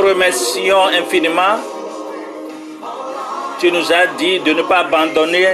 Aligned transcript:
remercions 0.00 0.86
infiniment. 0.86 1.58
Tu 3.60 3.72
nous 3.72 3.92
as 3.92 4.06
dit 4.18 4.40
de 4.40 4.52
ne 4.52 4.62
pas 4.62 4.78
abandonner 4.78 5.48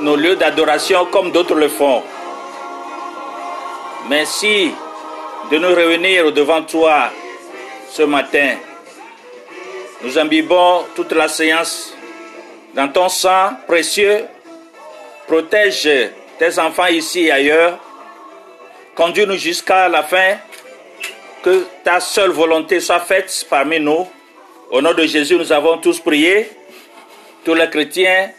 nos 0.00 0.16
lieux 0.16 0.36
d'adoration 0.36 1.06
comme 1.06 1.32
d'autres 1.32 1.54
le 1.54 1.68
font. 1.68 2.02
Merci 4.08 4.72
de 5.50 5.58
nous 5.58 5.74
réunir 5.74 6.32
devant 6.32 6.62
toi 6.62 7.10
ce 7.90 8.02
matin. 8.02 8.56
Nous 10.02 10.18
imbibons 10.18 10.84
toute 10.94 11.12
la 11.12 11.28
séance 11.28 11.94
dans 12.74 12.88
ton 12.88 13.08
sang 13.08 13.50
précieux. 13.66 14.24
Protège 15.26 15.90
tes 16.38 16.58
enfants 16.58 16.86
ici 16.86 17.26
et 17.26 17.32
ailleurs. 17.32 17.78
Conduis-nous 18.94 19.36
jusqu'à 19.36 19.88
la 19.88 20.02
fin. 20.02 20.36
Que 21.48 21.64
ta 21.82 21.98
seule 21.98 22.30
volonté 22.30 22.78
soit 22.78 23.00
faite 23.00 23.46
parmi 23.48 23.80
nous. 23.80 24.06
Au 24.70 24.82
nom 24.82 24.92
de 24.92 25.06
Jésus, 25.06 25.34
nous 25.34 25.50
avons 25.50 25.78
tous 25.78 25.98
prié. 25.98 26.50
Tous 27.42 27.54
les 27.54 27.70
chrétiens 27.70 28.32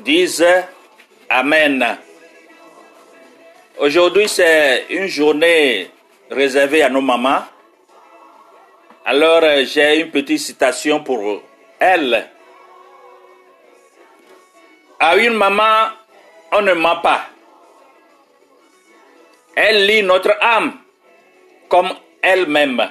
disent 0.00 0.44
Amen. 1.30 1.96
Aujourd'hui, 3.78 4.28
c'est 4.28 4.84
une 4.90 5.06
journée 5.06 5.90
réservée 6.30 6.82
à 6.82 6.90
nos 6.90 7.00
mamans. 7.00 7.42
Alors, 9.06 9.42
j'ai 9.64 10.00
une 10.00 10.10
petite 10.10 10.40
citation 10.40 11.02
pour 11.02 11.40
elles. 11.78 12.28
À 14.98 15.16
une 15.16 15.32
maman, 15.32 15.88
on 16.52 16.60
ne 16.60 16.74
ment 16.74 17.00
pas. 17.00 17.30
Elle 19.56 19.86
lit 19.86 20.02
notre 20.02 20.36
âme 20.42 20.80
comme 21.70 21.88
elle-même. 22.22 22.82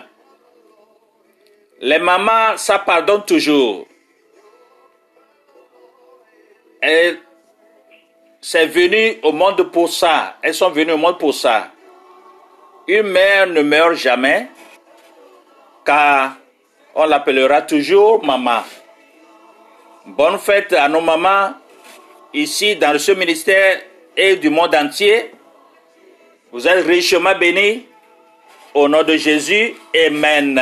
Les 1.82 2.00
mamans, 2.00 2.58
ça 2.58 2.80
pardonne 2.80 3.24
toujours. 3.26 3.88
Elles 6.82 7.20
sont 8.42 8.68
venues 8.68 9.18
au 9.24 9.32
monde 9.32 9.64
pour 9.72 9.90
ça. 9.90 10.38
Elles 10.42 10.54
sont 10.54 10.70
venues 10.70 10.94
au 10.94 10.98
monde 10.98 11.18
pour 11.18 11.34
ça. 11.34 11.72
Une 12.88 13.04
mère 13.04 13.48
ne 13.48 13.62
meurt 13.62 13.96
jamais, 13.96 14.48
car 15.86 16.36
on 16.96 17.06
l'appellera 17.06 17.62
toujours 17.62 18.24
maman. 18.26 18.64
Bonne 20.06 20.40
fête 20.40 20.74
à 20.74 20.90
nos 20.90 21.02
mamans 21.02 21.54
ici 22.34 22.76
dans 22.76 22.98
ce 22.98 23.12
ministère 23.12 23.82
et 24.18 24.36
du 24.38 24.50
monde 24.50 24.74
entier. 24.76 25.32
Vous 26.52 26.68
êtes 26.68 26.86
richement 26.86 27.36
bénis. 27.36 27.89
Au 28.74 28.88
nom 28.88 29.02
de 29.02 29.18
Jésus, 29.18 29.76
Amen. 29.96 30.62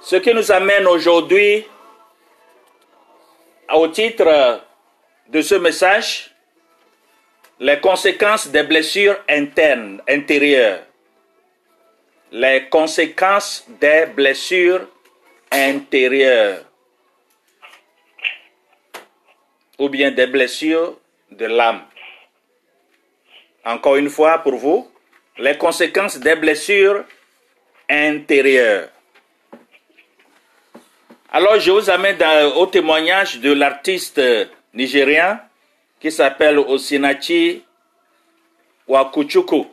Ce 0.00 0.14
qui 0.16 0.32
nous 0.32 0.52
amène 0.52 0.86
aujourd'hui 0.86 1.66
au 3.72 3.88
titre 3.88 4.62
de 5.28 5.42
ce 5.42 5.56
message, 5.56 6.30
les 7.58 7.80
conséquences 7.80 8.48
des 8.48 8.62
blessures 8.62 9.18
internes, 9.28 10.00
intérieures. 10.08 10.84
Les 12.30 12.68
conséquences 12.68 13.66
des 13.80 14.06
blessures 14.06 14.86
intérieures. 15.50 16.64
Ou 19.78 19.88
bien 19.88 20.12
des 20.12 20.26
blessures 20.26 20.96
de 21.30 21.46
l'âme. 21.46 21.82
Encore 23.64 23.96
une 23.96 24.08
fois 24.08 24.38
pour 24.38 24.54
vous, 24.54 24.89
les 25.40 25.56
conséquences 25.56 26.18
des 26.18 26.36
blessures 26.36 27.04
intérieures. 27.88 28.88
Alors, 31.32 31.58
je 31.58 31.70
vous 31.70 31.88
amène 31.88 32.16
au 32.56 32.66
témoignage 32.66 33.38
de 33.40 33.52
l'artiste 33.52 34.20
nigérien 34.74 35.40
qui 35.98 36.12
s'appelle 36.12 36.58
Osinachi 36.58 37.62
Wakuchuku. 38.86 39.66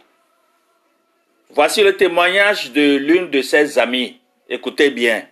Voici 1.49 1.83
le 1.83 1.95
témoignage 1.95 2.71
de 2.71 2.97
l'une 2.97 3.29
de 3.29 3.41
ses 3.41 3.79
amies. 3.79 4.19
Écoutez 4.49 4.89
bien. 4.89 5.23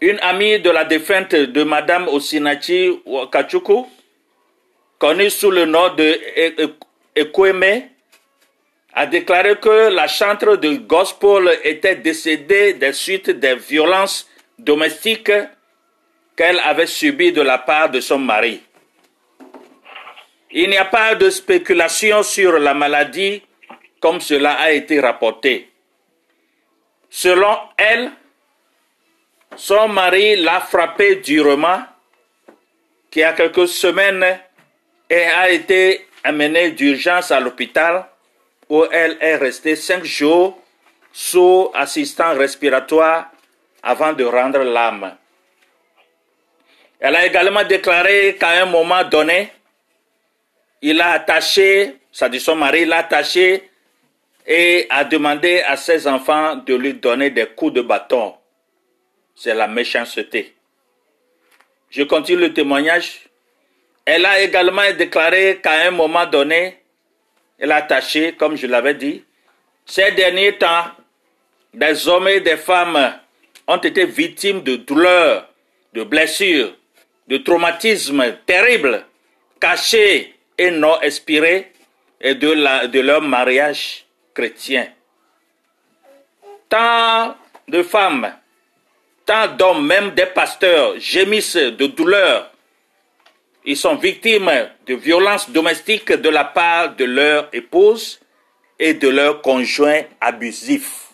Une 0.00 0.18
amie 0.20 0.60
de 0.60 0.70
la 0.70 0.84
défunte 0.84 1.34
de 1.34 1.62
Madame 1.64 2.08
Osinachi 2.08 3.00
Wakachuku, 3.04 3.86
connue 4.98 5.30
sous 5.30 5.50
le 5.50 5.64
nom 5.66 5.94
de 5.94 6.18
Ekweme, 7.14 7.82
a 8.98 9.06
déclaré 9.06 9.54
que 9.60 9.90
la 9.90 10.08
chantre 10.08 10.56
de 10.56 10.74
gospel 10.74 11.56
était 11.62 11.94
décédée 11.94 12.74
des 12.74 12.92
suites 12.92 13.30
des 13.30 13.54
violences 13.54 14.28
domestique 14.58 15.30
qu'elle 16.36 16.58
avait 16.58 16.88
subi 16.88 17.30
de 17.30 17.40
la 17.40 17.58
part 17.58 17.90
de 17.90 18.00
son 18.00 18.18
mari. 18.18 18.60
Il 20.50 20.68
n'y 20.70 20.76
a 20.76 20.84
pas 20.84 21.14
de 21.14 21.30
spéculation 21.30 22.24
sur 22.24 22.58
la 22.58 22.74
maladie 22.74 23.40
comme 24.00 24.20
cela 24.20 24.54
a 24.54 24.72
été 24.72 24.98
rapporté. 24.98 25.70
Selon 27.08 27.56
elle, 27.76 28.10
son 29.54 29.86
mari 29.86 30.34
l'a 30.34 30.58
frappé 30.60 31.16
durement, 31.16 31.82
qui 33.12 33.22
a 33.22 33.32
quelques 33.32 33.68
semaines 33.68 34.40
et 35.08 35.22
a 35.22 35.50
été 35.50 36.08
amenée 36.24 36.72
d'urgence 36.72 37.30
à 37.30 37.38
l'hôpital 37.38 38.04
où 38.68 38.84
elle 38.90 39.16
est 39.20 39.36
restée 39.36 39.76
cinq 39.76 40.04
jours 40.04 40.58
sous 41.12 41.70
assistance 41.74 42.36
respiratoire 42.36 43.30
avant 43.82 44.12
de 44.12 44.24
rendre 44.24 44.60
l'âme. 44.60 45.16
Elle 47.00 47.16
a 47.16 47.26
également 47.26 47.64
déclaré 47.64 48.36
qu'à 48.38 48.62
un 48.62 48.66
moment 48.66 49.04
donné, 49.04 49.52
il 50.82 51.00
a 51.00 51.12
attaché, 51.12 51.96
dit 52.30 52.40
son 52.40 52.56
mari, 52.56 52.82
il 52.82 52.92
a 52.92 52.98
attaché 52.98 53.68
et 54.46 54.86
a 54.90 55.04
demandé 55.04 55.60
à 55.60 55.76
ses 55.76 56.06
enfants 56.06 56.56
de 56.56 56.74
lui 56.74 56.94
donner 56.94 57.30
des 57.30 57.46
coups 57.46 57.74
de 57.74 57.82
bâton. 57.82 58.34
C'est 59.34 59.54
la 59.54 59.68
méchanceté. 59.68 60.54
Je 61.90 62.02
continue 62.02 62.40
le 62.40 62.54
témoignage. 62.54 63.20
Elle 64.04 64.26
a 64.26 64.40
également 64.40 64.82
déclaré 64.96 65.60
qu'à 65.62 65.86
un 65.86 65.90
moment 65.90 66.26
donné, 66.26 66.77
elle 67.58 67.72
a 67.72 67.76
attaché, 67.76 68.34
comme 68.34 68.56
je 68.56 68.66
l'avais 68.66 68.94
dit, 68.94 69.24
ces 69.84 70.12
derniers 70.12 70.56
temps, 70.56 70.86
des 71.74 72.08
hommes 72.08 72.28
et 72.28 72.40
des 72.40 72.56
femmes 72.56 73.14
ont 73.66 73.76
été 73.78 74.06
victimes 74.06 74.62
de 74.62 74.76
douleurs, 74.76 75.48
de 75.92 76.04
blessures, 76.04 76.72
de 77.26 77.36
traumatismes 77.38 78.36
terribles, 78.46 79.04
cachés 79.60 80.34
et 80.56 80.70
non 80.70 81.00
expirés, 81.00 81.72
et 82.20 82.34
de, 82.34 83.00
leur 83.00 83.22
mariage 83.22 84.04
chrétien. 84.34 84.88
Tant 86.68 87.36
de 87.66 87.82
femmes, 87.82 88.32
tant 89.24 89.48
d'hommes, 89.48 89.86
même 89.86 90.10
des 90.10 90.26
pasteurs, 90.26 90.98
gémissent 90.98 91.56
de 91.56 91.86
douleur. 91.86 92.50
Ils 93.70 93.76
sont 93.76 93.96
victimes 93.96 94.50
de 94.86 94.94
violences 94.94 95.50
domestiques 95.50 96.10
de 96.10 96.30
la 96.30 96.44
part 96.44 96.96
de 96.96 97.04
leur 97.04 97.50
épouse 97.52 98.18
et 98.78 98.94
de 98.94 99.10
leur 99.10 99.42
conjoint 99.42 100.04
abusif. 100.22 101.08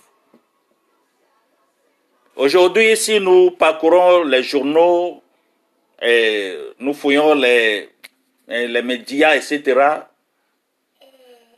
Aujourd'hui, 2.37 2.97
si 2.97 3.19
nous 3.19 3.51
parcourons 3.51 4.23
les 4.23 4.45
journaux, 4.45 5.21
et 6.01 6.57
nous 6.79 6.95
fouillons 6.95 7.35
les, 7.35 7.89
les 8.47 8.83
médias, 8.83 9.35
etc., 9.35 10.05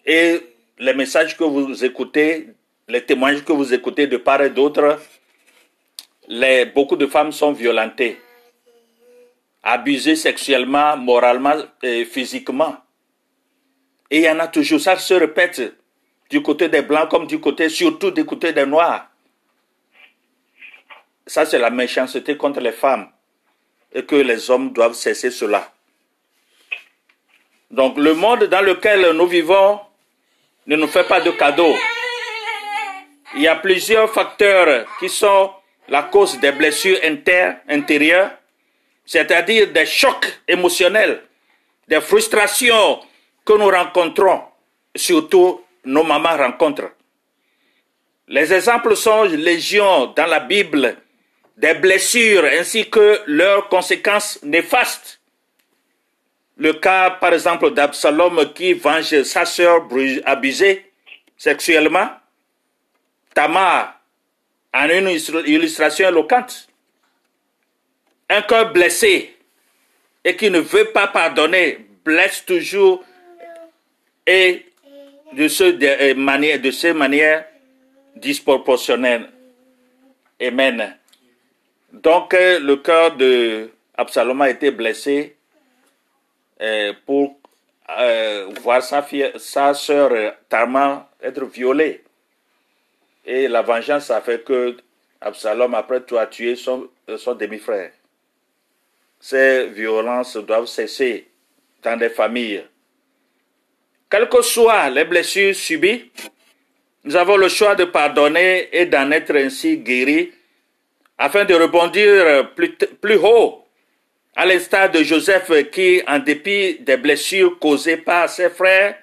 et 0.06 0.40
les 0.78 0.94
messages 0.94 1.37
que 1.37 1.44
vous 1.44 1.84
écoutez, 1.84 2.54
les 2.88 3.04
témoignages 3.04 3.44
que 3.44 3.52
vous 3.52 3.75
écoutez 3.75 4.06
de 4.06 4.16
part 4.16 4.40
et 4.40 4.49
d'autre, 4.49 4.99
beaucoup 6.75 6.96
de 6.96 7.06
femmes 7.06 7.32
sont 7.32 7.52
violentées, 7.52 8.16
abusées 9.66 10.14
sexuellement, 10.14 10.96
moralement 10.96 11.56
et 11.82 12.04
physiquement. 12.04 12.76
Et 14.10 14.18
il 14.18 14.22
y 14.22 14.30
en 14.30 14.38
a 14.38 14.46
toujours, 14.46 14.80
ça 14.80 14.96
se 14.96 15.14
répète 15.14 15.74
du 16.30 16.40
côté 16.40 16.68
des 16.68 16.82
blancs 16.82 17.10
comme 17.10 17.26
du 17.26 17.40
côté, 17.40 17.68
surtout 17.68 18.12
du 18.12 18.24
côté 18.24 18.52
des 18.52 18.64
noirs. 18.64 19.08
Ça, 21.26 21.44
c'est 21.44 21.58
la 21.58 21.70
méchanceté 21.70 22.36
contre 22.36 22.60
les 22.60 22.70
femmes. 22.70 23.08
Et 23.92 24.04
que 24.04 24.14
les 24.14 24.50
hommes 24.50 24.72
doivent 24.72 24.94
cesser 24.94 25.30
cela. 25.30 25.72
Donc 27.70 27.98
le 27.98 28.14
monde 28.14 28.44
dans 28.44 28.60
lequel 28.60 29.10
nous 29.12 29.26
vivons 29.26 29.80
ne 30.66 30.76
nous 30.76 30.86
fait 30.86 31.08
pas 31.08 31.20
de 31.20 31.30
cadeaux. 31.32 31.74
Il 33.34 33.42
y 33.42 33.48
a 33.48 33.56
plusieurs 33.56 34.12
facteurs 34.12 34.86
qui 35.00 35.08
sont 35.08 35.50
la 35.88 36.04
cause 36.04 36.38
des 36.38 36.52
blessures 36.52 36.98
intérieures, 37.68 38.30
c'est-à-dire 39.06 39.73
des 39.73 39.87
chocs 39.87 40.41
émotionnels, 40.47 41.23
des 41.88 42.00
frustrations 42.00 43.00
que 43.44 43.53
nous 43.53 43.70
rencontrons, 43.70 44.43
surtout 44.94 45.62
nos 45.85 46.03
mamans 46.03 46.37
rencontrent. 46.37 46.91
Les 48.29 48.53
exemples 48.53 48.97
sont 48.97 49.23
légion 49.23 50.06
dans 50.17 50.26
la 50.26 50.41
Bible 50.41 50.97
des 51.56 51.75
blessures 51.75 52.44
ainsi 52.44 52.91
que 52.91 53.20
leurs 53.26 53.69
conséquences 53.69 54.41
néfastes. 54.43 55.20
Le 56.59 56.73
cas, 56.75 57.11
par 57.11 57.32
exemple, 57.32 57.70
d'Absalom 57.70 58.52
qui 58.52 58.73
venge 58.73 59.23
sa 59.23 59.44
sœur 59.44 59.87
abusée 60.25 60.91
sexuellement. 61.37 62.09
Tamar 63.35 64.00
en 64.75 64.88
une 64.88 65.09
illustration 65.47 66.09
éloquente. 66.09 66.69
Un 68.28 68.43
cœur 68.43 68.73
blessé 68.73 69.37
et 70.25 70.37
qui 70.37 70.50
ne 70.50 70.58
veut 70.58 70.87
pas 70.87 71.06
pardonner 71.06 71.87
blesse 72.05 72.44
toujours 72.44 73.05
et 74.26 74.67
de, 75.32 75.49
ce, 75.49 76.14
manière, 76.14 76.61
de 76.61 76.70
ces 76.70 76.93
manières 76.93 77.44
disproportionnelles. 78.17 79.28
Amen. 80.40 80.96
Donc 81.93 82.34
euh, 82.34 82.58
le 82.61 82.76
cœur 82.76 83.17
de 83.17 83.70
Absalom 83.96 84.43
a 84.43 84.50
été 84.50 84.70
blessé 84.70 85.37
euh, 86.61 86.93
pour 87.06 87.38
euh, 87.99 88.50
voir 88.61 88.82
sa, 88.82 89.02
fille, 89.02 89.31
soeur 89.37 90.34
Tamar 90.49 91.08
être 91.23 91.44
violée. 91.44 92.02
Et 93.25 93.49
la 93.49 93.62
vengeance 93.62 94.11
a 94.11 94.20
fait 94.20 94.44
que 94.44 94.76
Absalom, 95.20 95.75
après 95.75 96.02
tout, 96.02 96.19
a 96.19 96.26
tué 96.26 96.55
son 96.56 96.88
demi-frère. 97.38 97.90
Ces 99.20 99.66
violences 99.68 100.36
doivent 100.36 100.66
cesser 100.66 101.28
dans 101.82 101.96
des 101.96 102.10
familles. 102.10 102.64
Quelles 104.10 104.28
que 104.28 104.42
soient 104.42 104.88
les 104.90 105.04
blessures 105.04 105.54
subies, 105.54 106.10
nous 107.04 107.16
avons 107.16 107.36
le 107.36 107.48
choix 107.48 107.74
de 107.74 107.84
pardonner 107.84 108.68
et 108.72 108.86
d'en 108.86 109.10
être 109.10 109.36
ainsi 109.36 109.78
guéris 109.78 110.32
afin 111.18 111.44
de 111.44 111.54
rebondir 111.54 112.50
plus, 112.54 113.16
haut, 113.16 113.64
à 114.34 114.44
l'instar 114.44 114.90
de 114.90 115.02
Joseph 115.02 115.50
qui, 115.70 116.02
en 116.06 116.18
dépit 116.18 116.78
des 116.80 116.96
blessures 116.96 117.58
causées 117.58 117.96
par 117.96 118.28
ses 118.28 118.50
frères, 118.50 118.96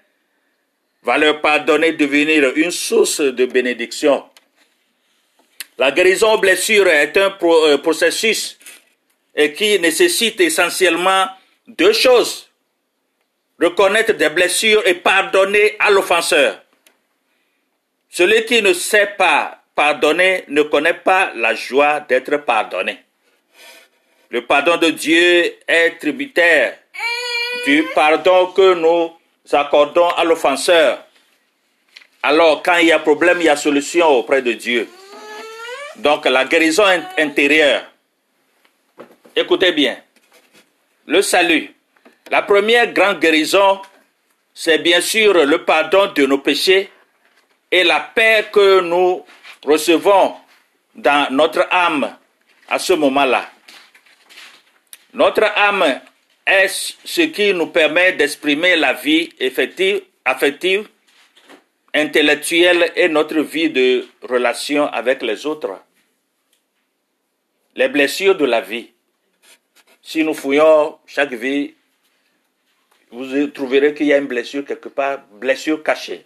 va 1.01 1.17
leur 1.17 1.41
pardonner 1.41 1.93
devenir 1.93 2.53
une 2.55 2.71
source 2.71 3.19
de 3.19 3.45
bénédiction. 3.45 4.23
La 5.77 5.91
guérison 5.91 6.33
aux 6.33 6.37
blessures 6.37 6.87
est 6.87 7.17
un 7.17 7.35
euh, 7.41 7.77
processus 9.33 9.57
qui 9.57 9.79
nécessite 9.79 10.39
essentiellement 10.41 11.27
deux 11.67 11.93
choses. 11.93 12.49
Reconnaître 13.61 14.13
des 14.13 14.29
blessures 14.29 14.85
et 14.85 14.95
pardonner 14.95 15.75
à 15.79 15.89
l'offenseur. 15.89 16.61
Celui 18.09 18.45
qui 18.45 18.61
ne 18.61 18.73
sait 18.73 19.15
pas 19.17 19.63
pardonner 19.75 20.43
ne 20.49 20.63
connaît 20.63 20.93
pas 20.93 21.31
la 21.35 21.55
joie 21.55 21.99
d'être 22.01 22.37
pardonné. 22.37 22.99
Le 24.29 24.45
pardon 24.45 24.77
de 24.77 24.89
Dieu 24.89 25.55
est 25.67 25.99
tributaire 25.99 26.77
du 27.65 27.83
pardon 27.95 28.47
que 28.47 28.73
nous 28.73 29.11
accordons 29.51 30.09
à 30.09 30.23
l'offenseur. 30.23 31.05
Alors, 32.21 32.63
quand 32.63 32.77
il 32.77 32.87
y 32.87 32.91
a 32.91 32.99
problème, 32.99 33.37
il 33.41 33.45
y 33.45 33.49
a 33.49 33.55
solution 33.55 34.07
auprès 34.07 34.41
de 34.41 34.53
Dieu. 34.53 34.87
Donc, 35.97 36.25
la 36.25 36.45
guérison 36.45 36.85
intérieure. 37.17 37.92
Écoutez 39.35 39.71
bien. 39.71 39.97
Le 41.07 41.23
salut. 41.23 41.73
La 42.29 42.43
première 42.43 42.93
grande 42.93 43.19
guérison, 43.19 43.81
c'est 44.53 44.77
bien 44.77 45.01
sûr 45.01 45.33
le 45.33 45.65
pardon 45.65 46.11
de 46.13 46.25
nos 46.27 46.37
péchés 46.37 46.91
et 47.71 47.83
la 47.83 47.99
paix 47.99 48.45
que 48.53 48.81
nous 48.81 49.25
recevons 49.65 50.35
dans 50.93 51.33
notre 51.33 51.67
âme 51.71 52.15
à 52.69 52.77
ce 52.77 52.93
moment-là. 52.93 53.49
Notre 55.13 55.45
âme 55.55 56.01
est 56.45 56.67
ce 57.03 57.21
qui 57.23 57.55
nous 57.55 57.67
permet 57.67 58.13
d'exprimer 58.13 58.75
la 58.75 58.93
vie 58.93 59.31
affective, 60.25 60.87
intellectuelle 61.91 62.91
et 62.95 63.09
notre 63.09 63.39
vie 63.41 63.71
de 63.71 64.07
relation 64.21 64.85
avec 64.85 65.23
les 65.23 65.47
autres. 65.47 65.79
Les 67.75 67.87
blessures 67.87 68.35
de 68.35 68.45
la 68.45 68.61
vie. 68.61 68.92
Si 70.05 70.21
nous 70.23 70.33
fouillons 70.33 70.97
chaque 71.07 71.33
vie, 71.33 71.73
vous 73.09 73.47
trouverez 73.47 73.93
qu'il 73.93 74.07
y 74.07 74.13
a 74.13 74.17
une 74.17 74.27
blessure 74.27 74.65
quelque 74.65 74.89
part, 74.89 75.19
blessure 75.31 75.81
cachée. 75.81 76.25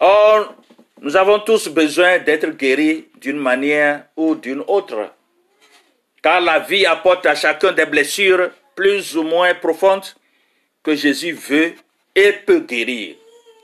Or, 0.00 0.54
nous 1.00 1.16
avons 1.16 1.38
tous 1.38 1.68
besoin 1.68 2.18
d'être 2.18 2.50
guéris 2.50 3.06
d'une 3.20 3.38
manière 3.38 4.06
ou 4.16 4.34
d'une 4.34 4.64
autre. 4.66 5.12
Car 6.20 6.40
la 6.40 6.58
vie 6.58 6.84
apporte 6.84 7.26
à 7.26 7.36
chacun 7.36 7.70
des 7.72 7.86
blessures 7.86 8.50
plus 8.74 9.16
ou 9.16 9.22
moins 9.22 9.54
profondes 9.54 10.06
que 10.82 10.96
Jésus 10.96 11.32
veut 11.32 11.74
et 12.14 12.32
peut 12.32 12.60
guérir. 12.60 13.14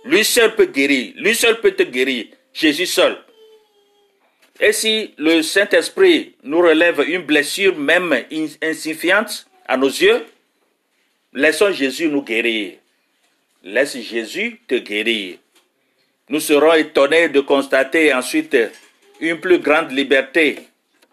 Lui 0.04 0.24
seul 0.24 0.54
peut 0.54 0.66
guérir. 0.66 1.14
Lui 1.16 1.34
seul 1.34 1.60
peut 1.60 1.72
te 1.72 1.82
guérir. 1.82 2.26
Jésus 2.52 2.86
seul. 2.86 3.23
Et 4.60 4.72
si 4.72 5.14
le 5.18 5.42
Saint-Esprit 5.42 6.36
nous 6.44 6.60
relève 6.60 7.04
une 7.06 7.22
blessure 7.22 7.76
même 7.76 8.24
insignifiante 8.62 9.46
à 9.66 9.76
nos 9.76 9.88
yeux, 9.88 10.24
laissons 11.32 11.72
Jésus 11.72 12.08
nous 12.08 12.22
guérir. 12.22 12.74
Laisse 13.64 13.98
Jésus 13.98 14.60
te 14.68 14.76
guérir. 14.76 15.38
Nous 16.28 16.40
serons 16.40 16.74
étonnés 16.74 17.28
de 17.28 17.40
constater 17.40 18.14
ensuite 18.14 18.56
une 19.20 19.40
plus 19.40 19.58
grande 19.58 19.90
liberté 19.90 20.58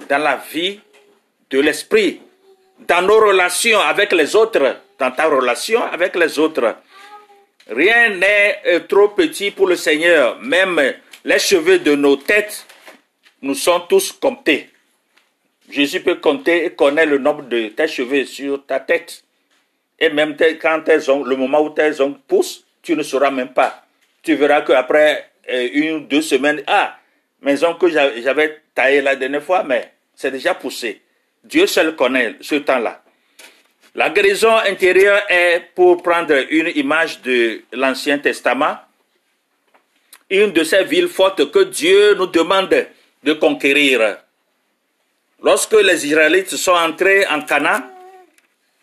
dans 0.07 0.19
la 0.19 0.41
vie 0.51 0.79
de 1.49 1.59
l'esprit, 1.59 2.21
dans 2.87 3.01
nos 3.01 3.19
relations 3.19 3.79
avec 3.79 4.11
les 4.13 4.35
autres, 4.35 4.77
dans 4.99 5.11
ta 5.11 5.27
relation 5.27 5.83
avec 5.83 6.15
les 6.15 6.37
autres. 6.39 6.75
Rien 7.67 8.09
n'est 8.09 8.61
euh, 8.67 8.79
trop 8.81 9.09
petit 9.09 9.51
pour 9.51 9.67
le 9.67 9.75
Seigneur, 9.75 10.39
même 10.41 10.81
les 11.23 11.39
cheveux 11.39 11.79
de 11.79 11.95
nos 11.95 12.15
têtes, 12.15 12.65
nous 13.41 13.55
sont 13.55 13.81
tous 13.81 14.11
comptés. 14.11 14.69
Jésus 15.69 16.01
peut 16.01 16.15
compter 16.15 16.65
et 16.65 16.71
connaît 16.71 17.05
le 17.05 17.17
nombre 17.17 17.43
de 17.43 17.67
tes 17.69 17.87
cheveux 17.87 18.25
sur 18.25 18.65
ta 18.65 18.79
tête. 18.79 19.23
Et 19.99 20.09
même 20.09 20.35
quand 20.61 20.83
le 20.87 21.35
moment 21.35 21.61
où 21.61 21.69
tes 21.69 22.01
ongles 22.01 22.19
poussent, 22.27 22.65
tu 22.81 22.95
ne 22.95 23.03
sauras 23.03 23.31
même 23.31 23.53
pas 23.53 23.85
tu 24.23 24.35
verras 24.35 24.61
qu'après 24.61 25.31
euh, 25.49 25.69
une 25.73 25.91
ou 25.93 25.99
deux 26.01 26.21
semaines, 26.21 26.61
ah, 26.67 26.97
maison 27.41 27.73
que 27.73 27.87
j'avais 27.89 28.61
taillée 28.73 29.01
la 29.01 29.15
dernière 29.15 29.43
fois, 29.43 29.63
mais 29.63 29.91
c'est 30.15 30.31
déjà 30.31 30.53
poussé. 30.53 31.01
Dieu 31.43 31.65
seul 31.65 31.95
connaît 31.95 32.35
ce 32.41 32.55
temps-là. 32.55 33.03
La 33.95 34.09
guérison 34.09 34.55
intérieure 34.55 35.21
est, 35.27 35.63
pour 35.75 36.01
prendre 36.01 36.35
une 36.49 36.71
image 36.75 37.21
de 37.21 37.63
l'Ancien 37.73 38.19
Testament, 38.19 38.77
une 40.29 40.51
de 40.51 40.63
ces 40.63 40.83
villes 40.85 41.09
fortes 41.09 41.51
que 41.51 41.63
Dieu 41.63 42.13
nous 42.15 42.27
demande 42.27 42.87
de 43.23 43.33
conquérir. 43.33 44.17
Lorsque 45.43 45.73
les 45.73 46.05
Israélites 46.05 46.55
sont 46.55 46.71
entrés 46.71 47.25
en 47.27 47.41
Canaan, 47.41 47.81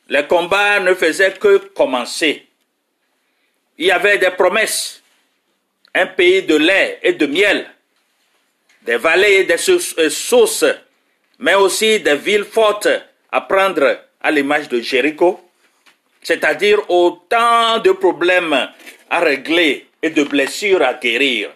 les 0.08 0.26
combats 0.26 0.80
ne 0.80 0.94
faisaient 0.94 1.34
que 1.34 1.58
commencer. 1.74 2.46
Il 3.76 3.86
y 3.86 3.90
avait 3.90 4.18
des 4.18 4.30
promesses 4.30 5.02
un 5.94 6.06
pays 6.06 6.42
de 6.42 6.56
lait 6.56 6.98
et 7.02 7.12
de 7.12 7.26
miel, 7.26 7.66
des 8.82 8.96
vallées 8.96 9.40
et 9.40 9.44
des 9.44 9.70
euh, 9.70 10.10
sources, 10.10 10.64
mais 11.38 11.54
aussi 11.54 12.00
des 12.00 12.16
villes 12.16 12.44
fortes 12.44 12.88
à 13.30 13.40
prendre 13.40 14.00
à 14.20 14.30
l'image 14.30 14.68
de 14.68 14.80
Jéricho, 14.80 15.40
c'est-à-dire 16.22 16.78
autant 16.90 17.78
de 17.78 17.92
problèmes 17.92 18.68
à 19.10 19.20
régler 19.20 19.86
et 20.02 20.10
de 20.10 20.24
blessures 20.24 20.82
à 20.82 20.94
guérir. 20.94 21.50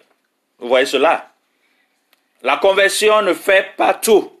Vous 0.59 0.67
voyez 0.67 0.85
cela? 0.85 1.32
La 2.43 2.57
conversion 2.57 3.21
ne 3.21 3.33
fait 3.33 3.67
pas 3.77 3.93
tout. 3.93 4.31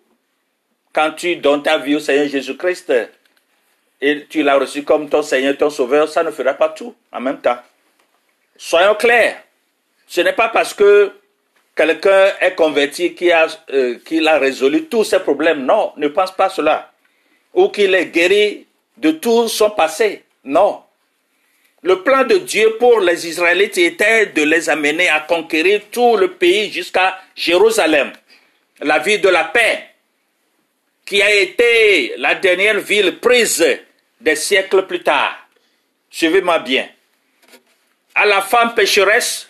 Quand 0.91 1.11
tu 1.11 1.37
donnes 1.37 1.63
ta 1.63 1.77
vie 1.77 1.95
au 1.95 1.99
Seigneur 1.99 2.27
Jésus-Christ 2.27 2.93
et 4.01 4.25
tu 4.29 4.43
l'as 4.43 4.57
reçu 4.57 4.83
comme 4.83 5.09
ton 5.09 5.23
Seigneur, 5.23 5.57
ton 5.57 5.69
Sauveur, 5.69 6.07
ça 6.09 6.21
ne 6.21 6.29
fera 6.29 6.53
pas 6.53 6.69
tout 6.69 6.93
en 7.11 7.21
même 7.21 7.39
temps. 7.39 7.57
Soyons 8.57 8.95
clairs. 8.95 9.41
Ce 10.05 10.21
n'est 10.21 10.33
pas 10.33 10.49
parce 10.49 10.73
que 10.73 11.13
quelqu'un 11.75 12.33
est 12.41 12.53
converti 12.55 13.15
qu'il 13.15 13.31
a, 13.31 13.47
euh, 13.71 13.97
a 14.27 14.37
résolu 14.37 14.85
tous 14.85 15.05
ses 15.05 15.19
problèmes. 15.19 15.65
Non, 15.65 15.93
ne 15.97 16.09
pense 16.09 16.33
pas 16.33 16.49
cela. 16.49 16.91
Ou 17.53 17.69
qu'il 17.69 17.95
est 17.95 18.07
guéri 18.07 18.67
de 18.97 19.11
tout 19.11 19.47
son 19.47 19.71
passé. 19.71 20.23
Non. 20.43 20.82
Le 21.83 22.01
plan 22.01 22.23
de 22.23 22.37
Dieu 22.37 22.77
pour 22.79 23.01
les 23.01 23.27
Israélites 23.27 23.77
était 23.77 24.27
de 24.27 24.43
les 24.43 24.69
amener 24.69 25.09
à 25.09 25.19
conquérir 25.19 25.81
tout 25.91 26.15
le 26.15 26.31
pays 26.31 26.71
jusqu'à 26.71 27.19
Jérusalem, 27.35 28.13
la 28.79 28.99
ville 28.99 29.19
de 29.19 29.27
la 29.27 29.43
paix, 29.43 29.83
qui 31.05 31.21
a 31.21 31.29
été 31.29 32.13
la 32.17 32.35
dernière 32.35 32.79
ville 32.79 33.19
prise 33.19 33.65
des 34.21 34.35
siècles 34.37 34.87
plus 34.87 35.03
tard. 35.03 35.35
Suivez-moi 36.09 36.59
bien. 36.59 36.87
À 38.15 38.25
la 38.25 38.41
femme 38.41 38.73
pécheresse, 38.73 39.49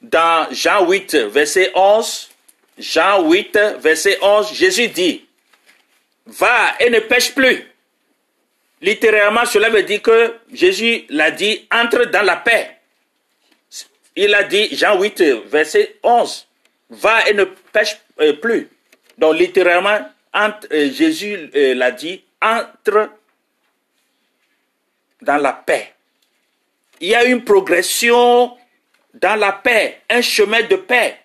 dans 0.00 0.46
Jean 0.52 0.86
8, 0.86 1.16
verset 1.16 1.72
11, 1.74 2.30
Jean 2.78 3.28
8, 3.28 3.58
verset 3.78 4.18
11, 4.22 4.52
Jésus 4.54 4.88
dit, 4.88 5.26
va 6.26 6.74
et 6.78 6.90
ne 6.90 7.00
pêche 7.00 7.34
plus. 7.34 7.64
Littéralement, 8.80 9.44
cela 9.46 9.70
veut 9.70 9.82
dire 9.82 10.02
que 10.02 10.34
Jésus 10.52 11.04
l'a 11.08 11.30
dit, 11.30 11.66
entre 11.72 12.04
dans 12.06 12.22
la 12.22 12.36
paix. 12.36 12.78
Il 14.16 14.34
a 14.34 14.44
dit, 14.44 14.74
Jean 14.76 15.00
8, 15.00 15.22
verset 15.46 15.96
11, 16.02 16.46
va 16.90 17.28
et 17.28 17.34
ne 17.34 17.44
pêche 17.44 17.96
euh, 18.20 18.34
plus. 18.34 18.68
Donc, 19.18 19.36
littéralement, 19.36 19.98
euh, 20.36 20.92
Jésus 20.92 21.50
euh, 21.54 21.74
l'a 21.74 21.90
dit, 21.90 22.22
entre 22.40 23.10
dans 25.22 25.38
la 25.38 25.52
paix. 25.52 25.94
Il 27.00 27.08
y 27.08 27.14
a 27.14 27.24
une 27.24 27.42
progression 27.42 28.56
dans 29.14 29.36
la 29.36 29.52
paix, 29.52 30.02
un 30.10 30.20
chemin 30.20 30.62
de 30.62 30.76
paix. 30.76 31.18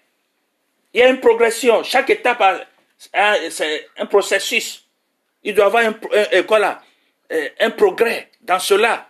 Il 0.93 1.01
y 1.01 1.03
a 1.03 1.09
une 1.09 1.19
progression. 1.19 1.83
Chaque 1.83 2.09
étape, 2.09 2.41
c'est 3.49 3.87
un 3.97 4.05
processus. 4.05 4.83
Il 5.43 5.53
doit 5.53 5.65
y 5.65 5.67
avoir 5.67 5.83
un, 5.83 5.93
un 6.33 6.43
progrès 7.77 8.29
dans 8.41 8.59
cela, 8.59 9.09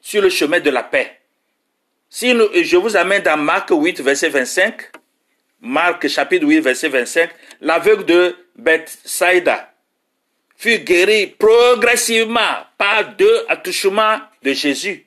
sur 0.00 0.22
le 0.22 0.28
chemin 0.28 0.60
de 0.60 0.70
la 0.70 0.82
paix. 0.82 1.18
Si 2.10 2.30
je 2.30 2.76
vous 2.76 2.96
amène 2.96 3.22
dans 3.22 3.36
Marc 3.36 3.70
8, 3.70 4.00
verset 4.00 4.28
25, 4.28 4.82
Marc 5.60 6.06
chapitre 6.08 6.46
8, 6.46 6.60
verset 6.60 6.88
25, 6.88 7.30
l'aveugle 7.60 8.04
de 8.04 8.36
Bethsaida 8.54 9.72
fut 10.56 10.78
guéri 10.78 11.26
progressivement 11.38 12.66
par 12.78 13.16
deux 13.16 13.44
attouchements 13.48 14.18
de 14.42 14.52
Jésus. 14.52 15.06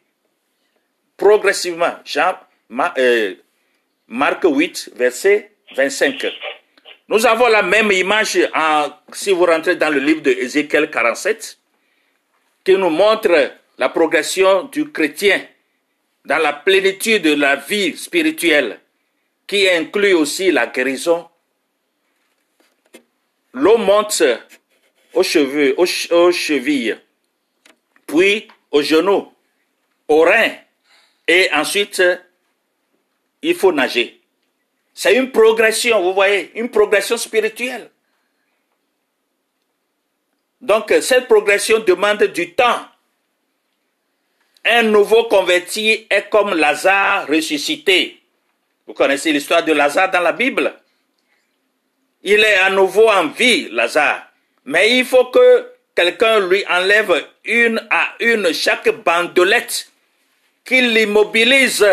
Progressivement. 1.15 1.95
Jean, 2.03 2.35
euh, 2.97 3.35
Marc 4.07 4.43
8, 4.43 4.91
verset 4.95 5.51
25. 5.75 6.25
Nous 7.09 7.25
avons 7.25 7.47
la 7.47 7.61
même 7.61 7.91
image 7.91 8.37
en, 8.53 8.89
si 9.13 9.31
vous 9.31 9.45
rentrez 9.45 9.75
dans 9.75 9.89
le 9.89 9.99
livre 9.99 10.21
de 10.21 10.31
Ézéchiel 10.31 10.89
47, 10.91 11.57
qui 12.67 12.73
nous 12.73 12.89
montre 12.89 13.53
la 13.77 13.87
progression 13.87 14.63
du 14.63 14.91
chrétien 14.91 15.41
dans 16.25 16.37
la 16.37 16.51
plénitude 16.51 17.21
de 17.23 17.33
la 17.33 17.55
vie 17.55 17.95
spirituelle, 17.95 18.81
qui 19.47 19.69
inclut 19.69 20.11
aussi 20.11 20.51
la 20.51 20.67
guérison. 20.67 21.29
L'eau 23.53 23.77
monte 23.77 24.21
aux 25.13 25.23
cheveux, 25.23 25.75
aux, 25.77 26.31
chevilles, 26.33 26.97
puis 28.05 28.49
aux 28.71 28.81
genoux, 28.81 29.31
aux 30.09 30.23
reins, 30.23 30.57
et 31.25 31.49
ensuite, 31.53 32.03
il 33.43 33.55
faut 33.55 33.71
nager. 33.71 34.19
C'est 34.93 35.15
une 35.15 35.31
progression, 35.31 36.01
vous 36.01 36.13
voyez, 36.13 36.51
une 36.55 36.69
progression 36.69 37.15
spirituelle. 37.15 37.89
Donc, 40.61 40.93
cette 41.01 41.27
progression 41.27 41.79
demande 41.79 42.23
du 42.23 42.53
temps. 42.53 42.87
Un 44.65 44.83
nouveau 44.83 45.25
converti 45.25 46.07
est 46.09 46.29
comme 46.29 46.53
Lazare 46.53 47.27
ressuscité. 47.27 48.19
Vous 48.85 48.93
connaissez 48.93 49.31
l'histoire 49.31 49.63
de 49.63 49.71
Lazare 49.71 50.11
dans 50.11 50.19
la 50.19 50.33
Bible? 50.33 50.73
Il 52.23 52.39
est 52.39 52.55
à 52.55 52.69
nouveau 52.69 53.07
en 53.07 53.27
vie, 53.27 53.69
Lazare. 53.69 54.27
Mais 54.65 54.97
il 54.97 55.05
faut 55.05 55.25
que 55.25 55.71
quelqu'un 55.95 56.39
lui 56.39 56.65
enlève 56.69 57.25
une 57.45 57.81
à 57.89 58.15
une 58.19 58.51
chaque 58.53 58.89
bandelette 58.89 59.89
qui 60.65 60.81
l'immobilise. 60.81 61.85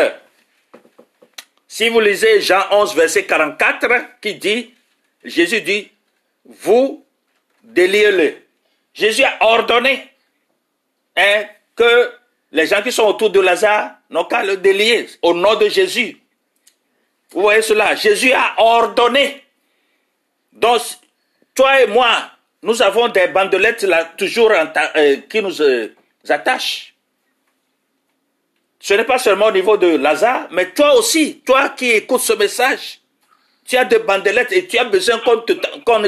Si 1.69 1.89
vous 1.89 2.01
lisez 2.01 2.41
Jean 2.41 2.65
11, 2.71 2.95
verset 2.97 3.25
44, 3.25 4.21
qui 4.21 4.35
dit, 4.35 4.75
Jésus 5.25 5.61
dit, 5.61 5.91
vous 6.45 7.05
déliez-le. 7.63 8.44
Jésus 8.95 9.25
a 9.25 9.37
ordonné 9.41 10.09
hein, 11.17 11.45
que 11.75 12.13
les 12.53 12.67
gens 12.67 12.81
qui 12.83 12.93
sont 12.93 13.03
autour 13.03 13.31
de 13.31 13.41
Lazare 13.41 13.97
n'ont 14.09 14.25
qu'à 14.25 14.45
le 14.45 14.57
délier 14.57 15.09
au 15.23 15.35
nom 15.35 15.57
de 15.57 15.69
Jésus. 15.69 16.17
Vous 17.33 17.43
voyez 17.43 17.63
cela 17.63 17.97
Jésus 17.97 18.33
a 18.33 18.55
ordonné. 18.59 19.43
Donc, 20.53 20.81
toi 21.55 21.83
et 21.83 21.89
moi, 21.89 22.31
nous 22.63 22.81
avons 22.81 23.09
des 23.09 23.27
bandelettes 23.27 23.83
là, 23.83 24.05
toujours 24.17 24.53
euh, 24.53 25.17
qui 25.29 25.43
nous 25.43 25.61
euh, 25.61 25.89
attachent. 26.29 26.95
Ce 28.79 28.95
n'est 28.95 29.05
pas 29.05 29.19
seulement 29.19 29.47
au 29.47 29.53
niveau 29.53 29.77
de 29.77 29.97
Lazare, 29.97 30.47
mais 30.53 30.71
toi 30.71 30.95
aussi, 30.95 31.41
toi 31.41 31.71
qui 31.71 31.91
écoutes 31.91 32.21
ce 32.21 32.35
message, 32.35 33.01
tu 33.67 33.77
as 33.77 33.85
des 33.85 33.99
bandelettes 33.99 34.53
et 34.53 34.67
tu 34.67 34.79
as 34.79 34.85
besoin 34.85 35.21
qu'on 35.85 36.05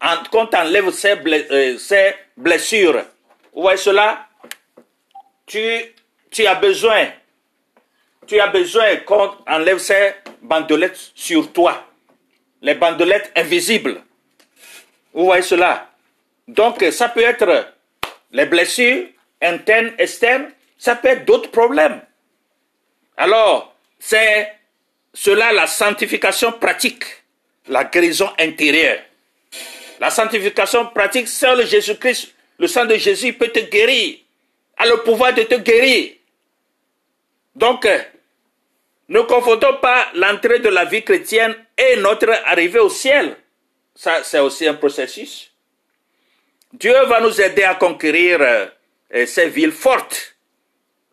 t'enlève 0.00 0.90
ces, 0.90 1.14
euh, 1.16 1.78
ces, 1.78 2.14
blessures. 2.36 3.04
Vous 3.52 3.62
voyez 3.62 3.76
cela? 3.76 4.26
Tu, 5.46 5.60
tu 6.30 6.46
as 6.46 6.54
besoin, 6.54 7.08
tu 8.26 8.38
as 8.38 8.48
besoin 8.48 8.96
qu'on 8.96 9.34
enlève 9.46 9.78
ces 9.78 10.12
bandelettes 10.42 11.10
sur 11.14 11.52
toi. 11.52 11.84
Les 12.60 12.74
bandelettes 12.74 13.32
invisibles. 13.34 14.02
Vous 15.14 15.24
voyez 15.24 15.42
cela? 15.42 15.90
Donc, 16.46 16.84
ça 16.92 17.08
peut 17.08 17.22
être 17.22 17.72
les 18.32 18.46
blessures 18.46 19.06
internes, 19.40 19.92
externes, 19.98 20.50
ça 20.76 20.96
peut 20.96 21.08
être 21.08 21.24
d'autres 21.24 21.50
problèmes. 21.50 22.00
Alors, 23.16 23.74
c'est 23.98 24.52
cela 25.12 25.52
la 25.52 25.66
sanctification 25.66 26.52
pratique, 26.52 27.04
la 27.66 27.84
guérison 27.84 28.30
intérieure. 28.38 29.00
La 30.00 30.10
sanctification 30.10 30.86
pratique, 30.86 31.28
seul 31.28 31.66
Jésus-Christ, 31.66 32.34
le 32.58 32.66
sang 32.66 32.86
de 32.86 32.96
Jésus 32.96 33.32
peut 33.32 33.48
te 33.48 33.60
guérir, 33.60 34.18
a 34.76 34.86
le 34.86 34.98
pouvoir 34.98 35.34
de 35.34 35.42
te 35.42 35.56
guérir. 35.56 36.14
Donc, 37.54 37.88
ne 39.08 39.20
confondons 39.22 39.76
pas 39.80 40.08
l'entrée 40.14 40.60
de 40.60 40.68
la 40.68 40.84
vie 40.84 41.02
chrétienne 41.02 41.54
et 41.76 41.96
notre 41.96 42.30
arrivée 42.46 42.78
au 42.78 42.90
ciel. 42.90 43.36
Ça, 43.94 44.22
c'est 44.22 44.38
aussi 44.38 44.66
un 44.66 44.74
processus. 44.74 45.50
Dieu 46.72 46.94
va 47.06 47.20
nous 47.20 47.40
aider 47.40 47.64
à 47.64 47.74
conquérir 47.74 48.38
euh, 48.40 49.26
ces 49.26 49.48
villes 49.48 49.72
fortes, 49.72 50.36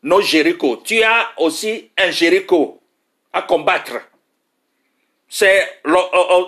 nos 0.04 0.22
Jéricho. 0.22 0.78
Tu 0.86 1.02
as 1.02 1.32
aussi 1.38 1.90
un 1.98 2.12
Jéricho 2.12 2.82
à 3.32 3.42
combattre. 3.42 3.94
C'est 5.28 5.82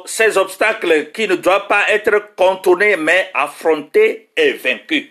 ces 0.05 0.38
obstacles 0.38 1.12
qui 1.12 1.27
ne 1.27 1.36
doivent 1.36 1.67
pas 1.67 1.89
être 1.89 2.36
contournés, 2.36 2.96
mais 2.96 3.29
affrontés 3.34 4.29
et 4.38 4.53
vaincus. 4.53 5.07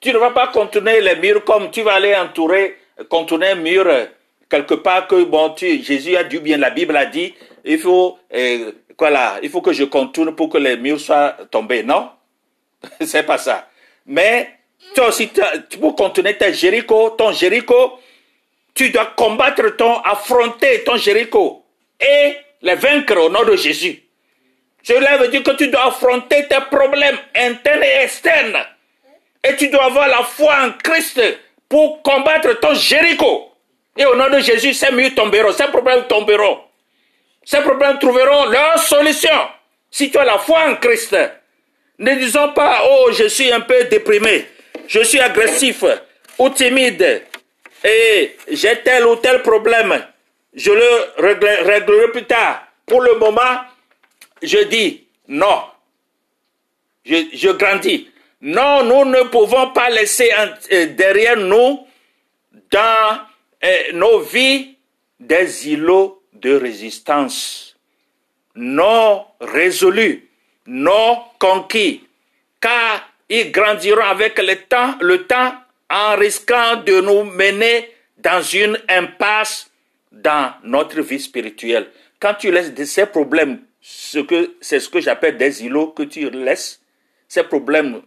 Tu 0.00 0.12
ne 0.12 0.18
vas 0.18 0.30
pas 0.30 0.48
contourner 0.48 1.00
les 1.00 1.16
murs 1.16 1.44
comme 1.44 1.70
tu 1.70 1.82
vas 1.82 1.94
aller 1.94 2.14
entourer, 2.14 2.76
contourner 3.08 3.48
un 3.48 3.54
mur 3.56 3.86
euh, 3.86 4.06
quelque 4.48 4.74
part 4.74 5.06
que 5.06 5.24
bon, 5.24 5.50
tu, 5.50 5.82
Jésus 5.82 6.16
a 6.16 6.24
dit 6.24 6.38
bien, 6.38 6.58
la 6.58 6.70
Bible 6.70 6.96
a 6.96 7.06
dit, 7.06 7.34
il 7.64 7.78
faut 7.78 8.18
euh, 8.34 8.72
il 9.42 9.50
faut 9.50 9.60
que 9.60 9.72
je 9.72 9.84
contourne 9.84 10.34
pour 10.34 10.48
que 10.48 10.58
les 10.58 10.76
murs 10.76 11.00
soient 11.00 11.36
tombés. 11.50 11.82
Non, 11.82 12.10
c'est 13.00 13.24
pas 13.24 13.38
ça. 13.38 13.68
Mais 14.06 14.50
toi 14.94 15.08
aussi, 15.08 15.30
tu 15.70 15.78
peux 15.78 15.92
contourner 15.92 16.36
ton 16.36 16.52
Jéricho, 16.52 17.10
ton 17.10 17.32
Jéricho, 17.32 17.98
tu 18.74 18.90
dois 18.90 19.06
combattre 19.16 19.76
ton, 19.76 19.98
affronter 19.98 20.84
ton 20.84 20.96
Jéricho 20.96 21.64
et 22.00 22.36
les 22.62 22.74
vaincre 22.74 23.16
au 23.16 23.28
nom 23.28 23.44
de 23.44 23.56
Jésus. 23.56 24.02
Cela 24.82 25.16
veut 25.18 25.28
dire 25.28 25.42
que 25.42 25.52
tu 25.52 25.68
dois 25.68 25.86
affronter 25.86 26.46
tes 26.48 26.60
problèmes 26.70 27.18
internes 27.34 27.84
et 27.84 28.04
externes. 28.04 28.64
Et 29.44 29.56
tu 29.56 29.68
dois 29.68 29.84
avoir 29.84 30.08
la 30.08 30.22
foi 30.22 30.54
en 30.64 30.72
Christ 30.82 31.20
pour 31.68 32.02
combattre 32.02 32.58
ton 32.60 32.74
Jéricho. 32.74 33.52
Et 33.96 34.04
au 34.06 34.14
nom 34.16 34.30
de 34.30 34.38
Jésus, 34.38 34.74
ces 34.74 34.90
murs 34.92 35.14
tomberont, 35.14 35.52
ces 35.52 35.66
problèmes 35.66 36.04
tomberont. 36.08 36.60
Ces 37.44 37.60
problèmes 37.60 37.98
trouveront 37.98 38.46
leur 38.46 38.78
solution 38.78 39.48
si 39.90 40.10
tu 40.10 40.18
as 40.18 40.24
la 40.24 40.38
foi 40.38 40.70
en 40.70 40.76
Christ. 40.76 41.16
Ne 41.98 42.14
disons 42.14 42.52
pas, 42.52 42.82
oh, 42.88 43.10
je 43.12 43.28
suis 43.28 43.52
un 43.52 43.60
peu 43.60 43.84
déprimé, 43.84 44.46
je 44.88 45.00
suis 45.00 45.20
agressif 45.20 45.84
ou 46.38 46.48
timide 46.50 47.22
et 47.84 48.36
j'ai 48.50 48.76
tel 48.82 49.06
ou 49.06 49.16
tel 49.16 49.42
problème. 49.42 50.04
Je 50.54 50.70
le 50.70 51.22
réglerai 51.22 52.12
plus 52.12 52.24
tard. 52.24 52.66
Pour 52.86 53.00
le 53.02 53.14
moment, 53.18 53.60
je 54.42 54.58
dis 54.64 55.06
non. 55.28 55.64
Je, 57.04 57.16
je 57.32 57.48
grandis. 57.50 58.10
Non, 58.42 58.82
nous 58.84 59.04
ne 59.04 59.22
pouvons 59.28 59.70
pas 59.70 59.88
laisser 59.88 60.30
euh, 60.72 60.86
derrière 60.86 61.36
nous, 61.36 61.86
dans 62.70 63.20
euh, 63.64 63.92
nos 63.94 64.20
vies, 64.20 64.76
des 65.20 65.68
îlots 65.68 66.22
de 66.32 66.56
résistance, 66.56 67.76
non 68.56 69.24
résolus, 69.40 70.28
non 70.66 71.22
conquis, 71.38 72.04
car 72.60 73.08
ils 73.28 73.52
grandiront 73.52 74.02
avec 74.02 74.38
le 74.38 74.56
temps, 74.56 74.96
le 75.00 75.24
temps 75.26 75.54
en 75.88 76.16
risquant 76.16 76.76
de 76.84 77.00
nous 77.00 77.24
mener 77.24 77.94
dans 78.18 78.42
une 78.42 78.76
impasse 78.88 79.70
dans 80.12 80.52
notre 80.62 81.00
vie 81.00 81.20
spirituelle. 81.20 81.88
Quand 82.20 82.34
tu 82.34 82.52
laisses 82.52 82.72
ces 82.84 83.06
problèmes, 83.06 83.60
ce 83.80 84.20
que, 84.20 84.54
c'est 84.60 84.78
ce 84.78 84.88
que 84.88 85.00
j'appelle 85.00 85.36
des 85.36 85.64
îlots 85.64 85.88
que 85.88 86.04
tu 86.04 86.30
laisses, 86.30 86.80
ces 87.26 87.42
problèmes, 87.42 88.02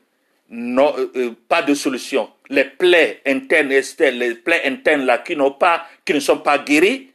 non, 0.49 0.93
euh, 0.97 1.11
euh, 1.15 1.31
pas 1.49 1.63
de 1.63 1.73
solution. 1.73 2.29
Les 2.49 2.65
plaies 2.65 3.21
internes, 3.25 3.69
les 3.69 4.35
plaies 4.35 4.61
internes 4.65 5.05
là 5.05 5.17
qui 5.17 5.35
n'ont 5.35 5.51
pas, 5.51 5.85
qui 6.05 6.13
ne 6.13 6.19
sont 6.19 6.37
pas 6.37 6.59
guéries, 6.59 7.09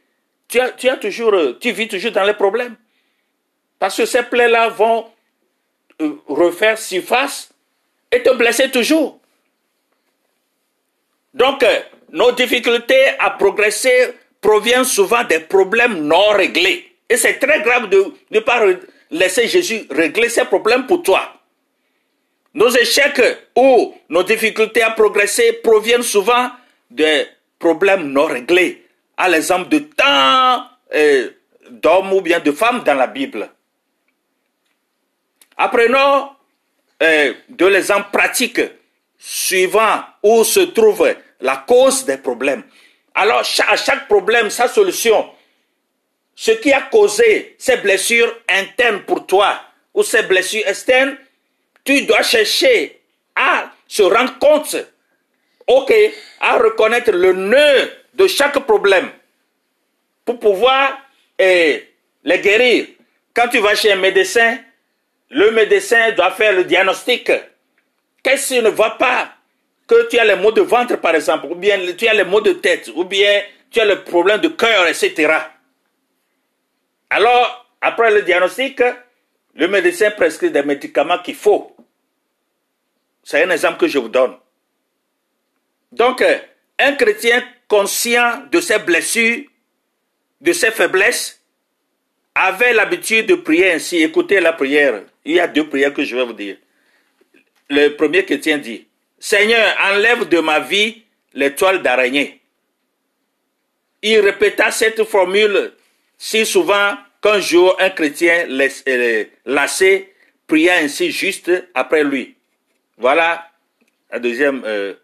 tu 0.47 0.59
as, 0.59 0.71
tu 0.71 0.89
as 0.89 0.97
toujours, 0.97 1.33
euh, 1.33 1.57
tu 1.59 1.71
vis 1.71 1.87
toujours 1.87 2.11
dans 2.11 2.25
les 2.25 2.33
problèmes. 2.33 2.75
Parce 3.79 3.97
que 3.97 4.05
ces 4.05 4.23
plaies-là 4.23 4.69
vont 4.69 5.07
refaire 6.27 6.77
surface 6.77 7.51
et 8.11 8.21
te 8.21 8.31
blesser 8.35 8.69
toujours. 8.69 9.19
Donc, 11.33 11.65
nos 12.11 12.31
difficultés 12.33 13.17
à 13.19 13.31
progresser 13.31 14.13
proviennent 14.41 14.83
souvent 14.83 15.23
des 15.23 15.39
problèmes 15.39 16.01
non 16.01 16.31
réglés. 16.31 16.91
Et 17.07 17.17
c'est 17.17 17.39
très 17.39 17.61
grave 17.61 17.89
de 17.89 18.05
ne 18.31 18.39
pas 18.39 18.65
laisser 19.11 19.47
Jésus 19.47 19.85
régler 19.89 20.29
ces 20.29 20.45
problèmes 20.45 20.87
pour 20.87 21.03
toi. 21.03 21.33
Nos 22.53 22.69
échecs 22.69 23.21
ou 23.55 23.93
nos 24.09 24.23
difficultés 24.23 24.81
à 24.81 24.91
progresser 24.91 25.53
proviennent 25.63 26.03
souvent 26.03 26.49
des 26.89 27.27
problèmes 27.59 28.11
non 28.11 28.25
réglés, 28.25 28.85
à 29.15 29.29
l'exemple 29.29 29.69
de 29.69 29.79
tant 29.79 30.65
euh, 30.93 31.29
d'hommes 31.69 32.11
ou 32.11 32.21
bien 32.21 32.39
de 32.39 32.51
femmes 32.51 32.83
dans 32.83 32.95
la 32.95 33.07
Bible. 33.07 33.49
Apprenons 35.55 36.29
euh, 37.03 37.33
de 37.47 37.65
l'exemple 37.67 38.09
pratique 38.11 38.61
suivant 39.17 40.03
où 40.23 40.43
se 40.43 40.59
trouve 40.61 41.13
la 41.39 41.57
cause 41.57 42.03
des 42.05 42.17
problèmes. 42.17 42.63
Alors, 43.15 43.43
à 43.67 43.77
chaque 43.77 44.07
problème, 44.07 44.49
sa 44.49 44.67
solution. 44.67 45.29
Ce 46.35 46.51
qui 46.51 46.71
a 46.71 46.81
causé 46.81 47.55
ces 47.57 47.77
blessures 47.77 48.33
internes 48.47 49.01
pour 49.01 49.27
toi 49.27 49.59
ou 49.93 50.01
ces 50.03 50.23
blessures 50.23 50.65
externes, 50.67 51.17
tu 51.83 52.03
dois 52.03 52.23
chercher 52.23 53.01
à 53.35 53.71
se 53.87 54.03
rendre 54.03 54.37
compte, 54.39 54.75
ok, 55.67 55.93
à 56.39 56.57
reconnaître 56.57 57.11
le 57.11 57.33
nœud 57.33 57.91
de 58.13 58.27
chaque 58.27 58.59
problème 58.59 59.09
pour 60.23 60.39
pouvoir 60.39 60.97
eh, 61.37 61.89
les 62.23 62.39
guérir. 62.39 62.87
Quand 63.33 63.47
tu 63.49 63.59
vas 63.59 63.75
chez 63.75 63.91
un 63.91 63.97
médecin, 63.97 64.57
le 65.29 65.51
médecin 65.51 66.11
doit 66.11 66.31
faire 66.31 66.53
le 66.53 66.63
diagnostic. 66.63 67.31
Qu'est-ce 68.23 68.53
qui 68.53 68.61
ne 68.61 68.69
va 68.69 68.91
pas? 68.91 69.33
Que 69.91 70.07
tu 70.07 70.17
as 70.17 70.23
les 70.23 70.37
maux 70.37 70.53
de 70.53 70.61
ventre, 70.61 70.95
par 71.01 71.15
exemple, 71.15 71.47
ou 71.49 71.55
bien 71.55 71.77
tu 71.97 72.07
as 72.07 72.13
les 72.13 72.23
maux 72.23 72.39
de 72.39 72.53
tête, 72.53 72.89
ou 72.95 73.03
bien 73.03 73.41
tu 73.69 73.81
as 73.81 73.85
le 73.85 74.03
problème 74.03 74.39
de 74.39 74.47
cœur, 74.47 74.87
etc. 74.87 75.33
Alors, 77.09 77.65
après 77.81 78.09
le 78.09 78.21
diagnostic, 78.21 78.81
le 79.53 79.67
médecin 79.67 80.11
prescrit 80.11 80.49
des 80.49 80.63
médicaments 80.63 81.19
qu'il 81.19 81.35
faut. 81.35 81.75
C'est 83.21 83.43
un 83.43 83.49
exemple 83.49 83.79
que 83.79 83.87
je 83.87 83.99
vous 83.99 84.07
donne. 84.07 84.33
Donc, 85.91 86.23
un 86.79 86.93
chrétien 86.93 87.43
conscient 87.67 88.43
de 88.49 88.61
ses 88.61 88.79
blessures, 88.79 89.43
de 90.39 90.53
ses 90.53 90.71
faiblesses, 90.71 91.43
avait 92.33 92.73
l'habitude 92.73 93.25
de 93.25 93.35
prier 93.35 93.73
ainsi. 93.73 93.97
Écoutez 93.97 94.39
la 94.39 94.53
prière. 94.53 95.01
Il 95.25 95.33
y 95.33 95.39
a 95.41 95.49
deux 95.49 95.67
prières 95.67 95.93
que 95.93 96.05
je 96.05 96.15
vais 96.15 96.23
vous 96.23 96.31
dire. 96.31 96.55
Le 97.69 97.89
premier 97.89 98.23
chrétien 98.23 98.57
dit, 98.57 98.87
Seigneur, 99.21 99.77
enlève 99.79 100.27
de 100.29 100.39
ma 100.39 100.59
vie 100.59 101.03
les 101.35 101.53
toiles 101.53 101.83
d'araignée. 101.83 102.41
Il 104.01 104.19
répéta 104.19 104.71
cette 104.71 105.03
formule 105.03 105.73
si 106.17 106.43
souvent 106.43 106.97
qu'un 107.21 107.39
jour 107.39 107.77
un 107.79 107.91
chrétien 107.91 108.47
euh, 108.49 109.25
lassé 109.45 110.11
pria 110.47 110.77
ainsi 110.77 111.11
juste 111.11 111.51
après 111.75 112.03
lui. 112.03 112.35
Voilà 112.97 113.47
la 114.11 114.17
deuxième 114.17 114.63
euh, 114.65 114.95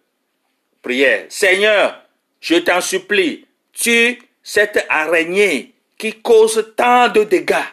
prière. 0.82 1.28
Seigneur, 1.30 2.04
je 2.42 2.56
t'en 2.56 2.82
supplie, 2.82 3.46
tue 3.72 4.20
cette 4.42 4.84
araignée 4.90 5.76
qui 5.96 6.14
cause 6.24 6.74
tant 6.76 7.08
de 7.10 7.24
dégâts. 7.24 7.70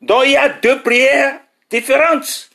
Donc 0.00 0.24
il 0.24 0.32
y 0.32 0.36
a 0.36 0.48
deux 0.48 0.82
prières 0.82 1.38
différentes. 1.70 2.50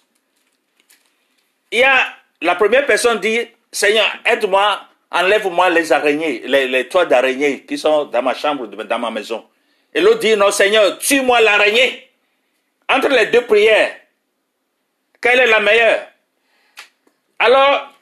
Il 1.72 1.80
y 1.80 1.84
a 1.84 2.17
la 2.42 2.56
première 2.56 2.86
personne 2.86 3.20
dit, 3.20 3.40
Seigneur, 3.72 4.06
aide-moi, 4.26 4.82
enlève-moi 5.12 5.70
les 5.70 5.92
araignées, 5.92 6.44
les, 6.46 6.88
toits 6.88 7.06
d'araignées 7.06 7.62
qui 7.62 7.78
sont 7.78 8.06
dans 8.06 8.22
ma 8.22 8.34
chambre, 8.34 8.68
dans 8.68 9.00
ma 9.00 9.12
maison. 9.12 9.46
Et 9.94 10.02
l'autre 10.02 10.20
dit, 10.20 10.36
non 10.36 10.52
Seigneur, 10.52 10.98
tue-moi 11.00 11.42
l'araignée. 11.42 12.10
Entre 12.90 13.10
les 13.10 13.26
deux 13.28 13.42
prières, 13.42 13.96
quelle 15.20 15.40
est 15.40 15.48
la 15.48 15.60
meilleure? 15.60 16.08
Alors, 17.40 17.94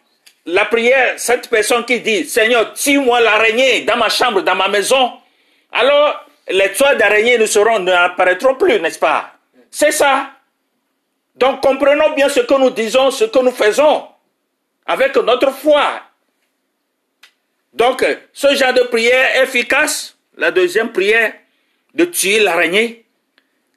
la 0.45 0.65
prière, 0.65 1.13
cette 1.17 1.49
personne 1.49 1.85
qui 1.85 2.01
dit, 2.01 2.25
Seigneur, 2.25 2.73
tue-moi 2.73 3.19
l'araignée 3.21 3.81
dans 3.81 3.97
ma 3.97 4.09
chambre, 4.09 4.41
dans 4.41 4.55
ma 4.55 4.67
maison, 4.67 5.13
alors 5.71 6.25
les 6.47 6.71
toits 6.73 6.95
d'araignée 6.95 7.37
ne 7.37 7.45
seront, 7.45 7.79
n'apparaîtront 7.79 8.55
plus, 8.55 8.79
n'est-ce 8.79 8.99
pas? 8.99 9.31
C'est 9.71 9.91
ça. 9.91 10.29
Donc 11.35 11.61
comprenons 11.61 12.11
bien 12.11 12.29
ce 12.29 12.41
que 12.41 12.53
nous 12.53 12.69
disons, 12.69 13.11
ce 13.11 13.25
que 13.25 13.39
nous 13.39 13.51
faisons 13.51 14.07
avec 14.85 15.15
notre 15.15 15.51
foi. 15.51 16.01
Donc, 17.73 18.05
ce 18.31 18.55
genre 18.55 18.73
de 18.73 18.83
prière 18.83 19.41
efficace, 19.41 20.17
la 20.37 20.51
deuxième 20.51 20.91
prière, 20.91 21.33
de 21.93 22.05
tuer 22.05 22.39
l'araignée, 22.39 23.05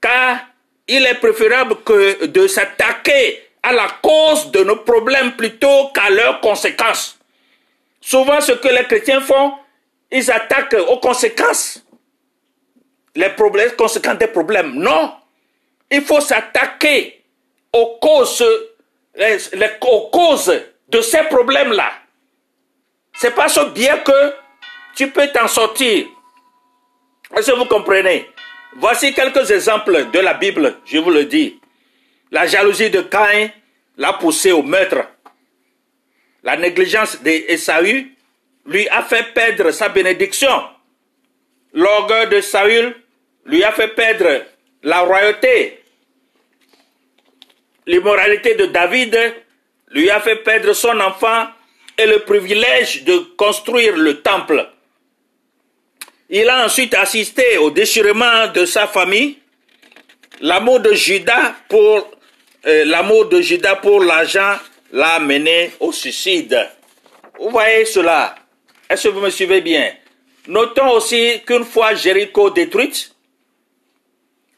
car 0.00 0.40
il 0.86 1.04
est 1.06 1.14
préférable 1.14 1.76
que 1.84 2.26
de 2.26 2.46
s'attaquer 2.46 3.42
à 3.62 3.72
la 3.72 3.88
cause 4.02 4.50
de 4.50 4.62
nos 4.62 4.76
problèmes 4.76 5.32
plutôt 5.32 5.88
qu'à 5.88 6.10
leurs 6.10 6.40
conséquences. 6.40 7.18
Souvent, 8.00 8.40
ce 8.40 8.52
que 8.52 8.68
les 8.68 8.84
chrétiens 8.84 9.20
font, 9.20 9.52
ils 10.10 10.30
attaquent 10.30 10.76
aux 10.88 10.98
conséquences. 10.98 11.84
Les 13.14 13.30
problèmes, 13.30 13.72
conséquences 13.72 14.18
des 14.18 14.28
problèmes. 14.28 14.74
Non. 14.74 15.12
Il 15.90 16.02
faut 16.02 16.20
s'attaquer 16.20 17.22
aux 17.72 17.98
causes, 18.00 18.44
les, 19.16 19.38
aux 19.82 20.08
causes 20.10 20.52
de 20.88 21.00
ces 21.00 21.22
problèmes-là. 21.24 21.92
C'est 23.14 23.34
pas 23.34 23.48
ce 23.48 23.60
bien 23.70 23.98
que 23.98 24.34
tu 24.94 25.10
peux 25.10 25.28
t'en 25.28 25.48
sortir. 25.48 26.06
Est-ce 27.36 27.50
que 27.50 27.56
vous 27.56 27.66
comprenez? 27.66 28.30
Voici 28.76 29.12
quelques 29.12 29.50
exemples 29.50 30.10
de 30.10 30.18
la 30.18 30.34
Bible, 30.34 30.76
je 30.84 30.98
vous 30.98 31.10
le 31.10 31.24
dis. 31.24 31.60
La 32.30 32.46
jalousie 32.46 32.90
de 32.90 33.00
Caïn 33.00 33.50
l'a 33.96 34.12
poussé 34.14 34.52
au 34.52 34.62
meurtre. 34.62 35.06
La 36.42 36.56
négligence 36.56 37.20
d'Esaü 37.22 38.14
lui 38.66 38.88
a 38.88 39.02
fait 39.02 39.32
perdre 39.34 39.70
sa 39.70 39.88
bénédiction. 39.88 40.62
L'orgueil 41.72 42.28
de 42.28 42.40
Saül 42.40 42.94
lui 43.46 43.64
a 43.64 43.72
fait 43.72 43.88
perdre 43.88 44.44
la 44.82 45.00
royauté. 45.00 45.82
L'immoralité 47.86 48.54
de 48.54 48.66
David 48.66 49.16
lui 49.90 50.10
a 50.10 50.20
fait 50.20 50.36
perdre 50.36 50.72
son 50.72 50.98
enfant 51.00 51.46
et 51.96 52.06
le 52.06 52.20
privilège 52.20 53.04
de 53.04 53.18
construire 53.36 53.96
le 53.96 54.20
temple. 54.20 54.68
Il 56.30 56.48
a 56.48 56.64
ensuite 56.64 56.94
assisté 56.94 57.58
au 57.58 57.70
déchirement 57.70 58.48
de 58.48 58.64
sa 58.66 58.86
famille. 58.86 59.38
L'amour 60.40 60.80
de 60.80 60.92
Judas 60.92 61.54
pour 61.68 62.10
euh, 62.66 62.84
l'amour 62.84 63.26
de 63.26 63.40
Judas 63.40 63.76
pour 63.76 64.02
l'argent 64.02 64.56
l'a 64.92 65.18
mené 65.18 65.72
au 65.80 65.90
suicide. 65.90 66.68
Vous 67.38 67.50
voyez 67.50 67.84
cela 67.86 68.34
Est-ce 68.90 69.08
que 69.08 69.14
vous 69.14 69.20
me 69.20 69.30
suivez 69.30 69.60
bien? 69.60 69.92
Notons 70.46 70.90
aussi 70.90 71.40
qu'une 71.46 71.64
fois 71.64 71.94
Jéricho 71.94 72.50
détruite, 72.50 73.14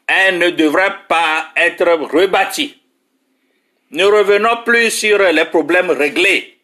elle 0.07 0.39
ne 0.39 0.49
devrait 0.49 0.95
pas 1.07 1.47
être 1.55 1.85
rebâtie. 1.85 2.80
Ne 3.91 4.05
revenons 4.05 4.63
plus 4.63 4.89
sur 4.89 5.19
les 5.19 5.45
problèmes 5.45 5.91
réglés 5.91 6.57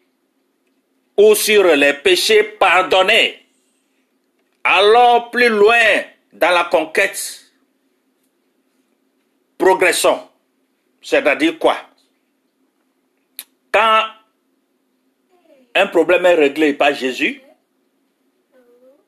ou 1.16 1.34
sur 1.34 1.64
les 1.76 1.92
péchés 1.92 2.42
pardonnés. 2.42 3.38
Allons 4.64 5.28
plus 5.30 5.48
loin 5.48 6.04
dans 6.32 6.50
la 6.50 6.64
conquête. 6.64 7.44
Progressons. 9.58 10.20
C'est-à-dire 11.02 11.58
quoi? 11.58 11.76
Quand 13.72 14.02
un 15.74 15.86
problème 15.88 16.26
est 16.26 16.34
réglé 16.34 16.72
par 16.72 16.94
Jésus, 16.94 17.42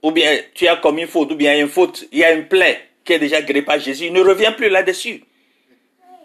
ou 0.02 0.10
bien 0.10 0.38
tu 0.54 0.68
as 0.68 0.76
commis 0.76 1.02
une 1.02 1.08
faute, 1.08 1.32
ou 1.32 1.36
bien 1.36 1.58
une 1.58 1.68
faute, 1.68 2.06
il 2.12 2.18
y 2.18 2.24
a 2.24 2.32
une 2.32 2.48
plaie 2.48 2.88
qui 3.04 3.14
est 3.14 3.18
déjà 3.18 3.40
guérie 3.40 3.62
par 3.62 3.78
Jésus, 3.78 4.10
ne 4.10 4.20
reviens 4.20 4.52
plus 4.52 4.68
là-dessus. 4.68 5.24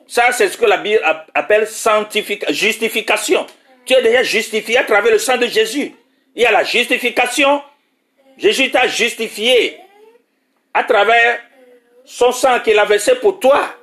Ça, 0.08 0.32
c'est 0.32 0.50
ce 0.50 0.58
que 0.58 0.66
la 0.66 0.78
Bible 0.78 1.02
appelle 1.34 1.68
justification. 2.50 3.46
Tu 3.86 3.94
es 3.94 4.02
déjà 4.02 4.24
justifié 4.24 4.78
à 4.78 4.84
travers 4.84 5.12
le 5.12 5.20
sang 5.20 5.38
de 5.38 5.48
Jésus. 5.48 5.94
Il 6.36 6.42
y 6.42 6.46
a 6.46 6.52
la 6.52 6.64
justification. 6.64 7.62
Jésus 8.38 8.70
t'a 8.72 8.88
justifié. 8.88 9.80
à 10.76 10.84
travers 10.84 11.40
son 12.04 12.34
sang 12.34 12.60
qu'il 12.60 12.78
a 12.78 12.84
versé 12.84 13.16
pour 13.16 13.40
toi, 13.40 13.74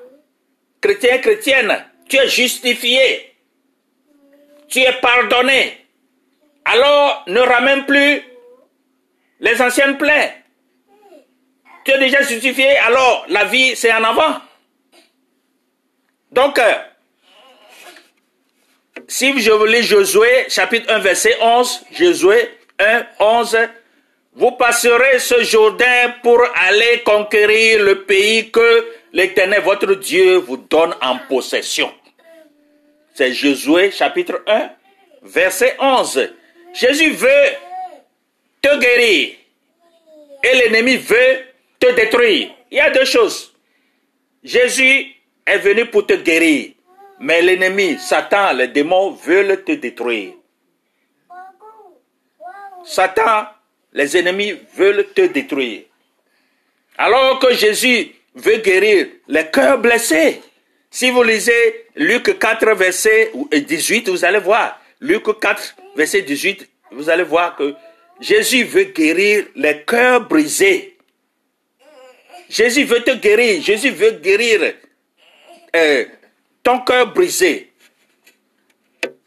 chrétien, 0.80 1.18
chrétienne, 1.18 1.84
tu 2.06 2.18
es 2.18 2.28
justifié, 2.28 3.34
tu 4.68 4.80
es 4.80 4.92
pardonné. 5.00 5.78
Alors 6.66 7.24
ne 7.26 7.40
ramène 7.40 7.86
plus 7.86 8.22
les 9.40 9.60
anciennes 9.62 9.96
plaies. 9.96 10.34
Tu 11.84 11.92
es 11.92 11.98
déjà 11.98 12.22
justifié, 12.22 12.76
alors 12.76 13.24
la 13.28 13.44
vie 13.46 13.74
c'est 13.74 13.92
en 13.92 14.04
avant. 14.04 14.34
Donc, 16.32 16.58
euh, 16.58 16.74
si 19.06 19.38
je 19.38 19.50
vous 19.50 19.66
lis 19.66 19.82
Josué, 19.82 20.46
chapitre 20.48 20.90
1, 20.90 20.98
verset 21.00 21.36
11, 21.40 21.84
Josué 21.92 22.48
1, 22.78 23.06
11, 23.20 23.58
vous 24.34 24.52
passerez 24.52 25.18
ce 25.18 25.42
Jourdain 25.42 26.14
pour 26.22 26.40
aller 26.54 27.02
conquérir 27.04 27.82
le 27.82 28.04
pays 28.04 28.50
que 28.50 28.88
l'Éternel, 29.12 29.60
votre 29.60 29.92
Dieu, 29.94 30.36
vous 30.36 30.56
donne 30.56 30.94
en 31.02 31.18
possession. 31.28 31.92
C'est 33.12 33.34
Josué, 33.34 33.90
chapitre 33.90 34.42
1, 34.46 34.70
verset 35.24 35.76
11. 35.78 36.30
Jésus 36.72 37.10
veut 37.10 37.28
te 38.62 38.78
guérir 38.78 39.34
et 40.44 40.56
l'ennemi 40.56 40.96
veut 40.96 41.40
te 41.78 41.92
détruire. 41.92 42.54
Il 42.70 42.78
y 42.78 42.80
a 42.80 42.88
deux 42.88 43.04
choses. 43.04 43.52
Jésus 44.42 45.11
est 45.46 45.58
venu 45.58 45.86
pour 45.86 46.06
te 46.06 46.14
guérir. 46.14 46.72
Mais 47.20 47.42
l'ennemi, 47.42 47.98
Satan, 47.98 48.52
les 48.52 48.68
démons 48.68 49.10
veulent 49.10 49.62
te 49.64 49.72
détruire. 49.72 50.34
Satan, 52.84 53.46
les 53.92 54.16
ennemis 54.16 54.54
veulent 54.74 55.06
te 55.14 55.22
détruire. 55.22 55.82
Alors 56.98 57.38
que 57.38 57.54
Jésus 57.54 58.12
veut 58.34 58.58
guérir 58.58 59.06
les 59.28 59.46
cœurs 59.46 59.78
blessés. 59.78 60.40
Si 60.90 61.10
vous 61.10 61.22
lisez 61.22 61.86
Luc 61.94 62.38
4, 62.38 62.74
verset 62.74 63.32
18, 63.52 64.08
vous 64.08 64.24
allez 64.24 64.38
voir. 64.38 64.80
Luc 65.00 65.24
4, 65.40 65.76
verset 65.96 66.22
18, 66.22 66.68
vous 66.92 67.08
allez 67.08 67.22
voir 67.22 67.56
que 67.56 67.74
Jésus 68.20 68.64
veut 68.64 68.84
guérir 68.84 69.46
les 69.56 69.82
cœurs 69.82 70.28
brisés. 70.28 70.96
Jésus 72.48 72.84
veut 72.84 73.02
te 73.02 73.12
guérir. 73.12 73.62
Jésus 73.62 73.90
veut 73.90 74.12
guérir 74.12 74.74
euh, 75.74 76.04
ton 76.62 76.80
cœur 76.80 77.12
brisé. 77.12 77.72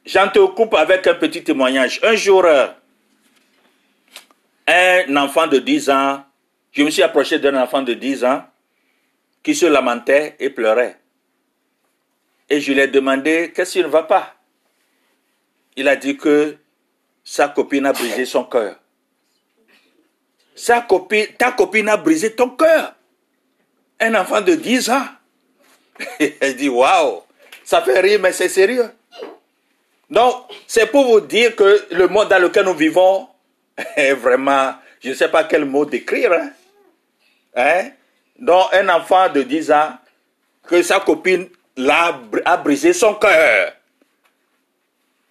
J'en 0.06 0.30
te 0.30 0.40
coupe 0.54 0.76
avec 0.76 1.08
un 1.08 1.16
petit 1.16 1.44
témoignage. 1.44 2.00
Un 2.04 2.16
jour, 2.16 2.46
euh, 2.46 2.68
un 4.68 5.16
enfant 5.16 5.48
de 5.48 5.60
10 5.60 5.90
ans, 5.90 6.24
je 6.72 6.84
me 6.84 6.90
suis 6.92 7.02
approché 7.02 7.40
d'un 7.40 7.56
enfant 7.62 7.82
de 7.82 7.94
10 7.94 8.24
ans 8.26 8.44
qui 9.42 9.56
se 9.56 9.66
lamentait 9.66 10.36
et 10.40 10.50
pleurait. 10.50 11.00
Et 12.50 12.62
je 12.62 12.74
lui 12.74 12.80
ai 12.80 12.88
demandé 12.88 13.52
qu'est-ce 13.56 13.74
qui 13.74 13.82
ne 13.82 13.88
va 13.88 14.04
pas? 14.04 14.36
Il 15.76 15.88
a 15.88 15.96
dit 15.96 16.18
que 16.18 16.58
sa 17.24 17.50
copine 17.50 17.86
a 17.86 17.94
brisé 17.94 18.26
son 18.26 18.44
cœur. 18.44 18.80
Sa 20.56 20.82
copine, 20.82 21.28
ta 21.38 21.52
copine 21.52 21.90
a 21.90 21.98
brisé 21.98 22.36
ton 22.36 22.50
cœur. 22.52 22.96
Un 24.00 24.14
enfant 24.16 24.42
de 24.42 24.54
10 24.54 24.90
ans. 24.92 25.06
Elle 26.40 26.56
dit, 26.56 26.70
waouh, 26.70 27.24
ça 27.64 27.82
fait 27.82 28.00
rire, 28.00 28.20
mais 28.22 28.32
c'est 28.32 28.50
sérieux. 28.50 28.90
Donc, 30.10 30.36
c'est 30.68 30.88
pour 30.88 31.06
vous 31.06 31.22
dire 31.22 31.56
que 31.56 31.88
le 31.92 32.08
monde 32.08 32.30
dans 32.30 32.42
lequel 32.42 32.66
nous 32.66 32.74
vivons 32.74 33.28
est 33.96 34.14
vraiment, 34.14 34.76
je 35.04 35.10
ne 35.10 35.14
sais 35.14 35.30
pas 35.30 35.44
quel 35.46 35.66
mot 35.66 35.86
décrire. 35.86 36.32
Hein? 36.34 36.50
hein? 37.56 37.90
Donc, 38.38 38.74
un 38.74 38.88
enfant 38.90 39.30
de 39.30 39.42
10 39.42 39.72
ans, 39.72 39.98
que 40.68 40.82
sa 40.82 41.00
copine 41.00 41.48
l'a, 41.78 42.20
a 42.46 42.58
brisé 42.58 42.94
son 42.94 43.16
cœur. 43.16 43.74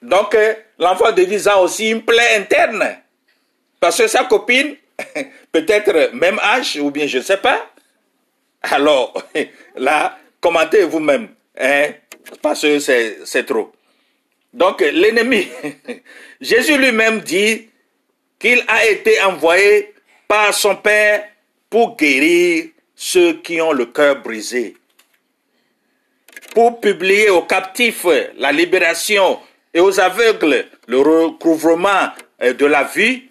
Donc, 0.01 0.35
euh, 0.35 0.55
l'enfant 0.79 1.13
de 1.13 1.25
10 1.25 1.49
ans 1.49 1.63
aussi 1.63 1.91
une 1.91 2.03
plaie 2.03 2.37
interne. 2.37 2.97
Parce 3.81 3.99
que 3.99 4.07
sa 4.07 4.25
copine, 4.25 4.77
peut-être 5.53 6.13
même 6.13 6.39
âge, 6.41 6.77
ou 6.77 6.91
bien 6.91 7.07
je 7.07 7.19
ne 7.19 7.23
sais 7.23 7.37
pas. 7.37 7.67
Alors, 8.63 9.15
là, 9.77 10.19
commentez 10.45 10.85
vous-même, 10.85 11.29
hein, 11.59 11.87
parce 12.43 12.61
que 12.61 12.79
c'est 12.79 13.47
trop. 13.47 13.73
Donc 14.53 14.83
l'ennemi, 14.83 15.49
Jésus 16.41 16.77
lui-même 16.77 17.21
dit 17.21 17.71
qu'il 18.39 18.63
a 18.69 18.87
été 18.87 19.23
envoyé 19.23 19.95
par 20.29 20.53
son 20.53 20.77
Père 20.77 21.25
pour 21.71 21.97
guérir 21.97 22.67
ceux 22.95 23.41
qui 23.41 23.59
ont 23.63 23.73
le 23.73 23.87
cœur 23.87 24.21
brisé, 24.21 24.77
pour 26.55 26.79
publier 26.79 27.31
aux 27.31 27.43
captifs 27.43 28.07
la 28.37 28.53
libération 28.53 29.41
et 29.73 29.81
aux 29.81 29.99
aveugles 29.99 30.67
le 30.87 30.99
recouvrement 30.99 32.11
euh, 32.43 32.53
de 32.53 32.67
la 32.67 32.85
vie, 32.85 33.23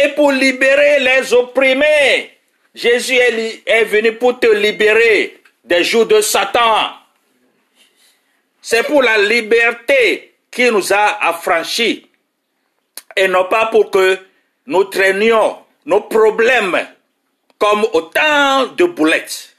et 0.00 0.08
pour 0.10 0.30
libérer 0.30 1.00
les 1.00 1.32
opprimés. 1.34 2.30
Jésus 2.72 3.16
est 3.16 3.84
venu 3.84 4.12
pour 4.12 4.38
te 4.38 4.46
libérer 4.46 5.40
des 5.66 5.84
jours 5.84 6.06
de 6.06 6.20
Satan. 6.20 6.92
C'est 8.62 8.84
pour 8.84 9.02
la 9.02 9.18
liberté 9.18 10.34
qui 10.50 10.70
nous 10.70 10.92
a 10.92 11.28
affranchis 11.28 12.06
et 13.14 13.28
non 13.28 13.44
pas 13.44 13.66
pour 13.66 13.90
que 13.90 14.18
nous 14.66 14.84
traînions 14.84 15.58
nos 15.84 16.02
problèmes 16.02 16.86
comme 17.58 17.84
autant 17.92 18.66
de 18.66 18.84
boulettes. 18.84 19.56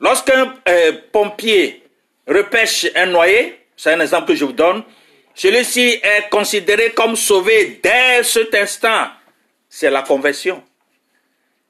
Lorsqu'un 0.00 0.54
euh, 0.68 0.92
pompier 1.12 1.82
repêche 2.26 2.86
un 2.94 3.06
noyé, 3.06 3.60
c'est 3.76 3.92
un 3.92 4.00
exemple 4.00 4.28
que 4.28 4.34
je 4.34 4.44
vous 4.44 4.52
donne, 4.52 4.82
celui-ci 5.34 6.00
est 6.02 6.28
considéré 6.30 6.92
comme 6.92 7.16
sauvé 7.16 7.80
dès 7.82 8.22
cet 8.22 8.54
instant. 8.54 9.08
C'est 9.68 9.90
la 9.90 10.02
conversion. 10.02 10.62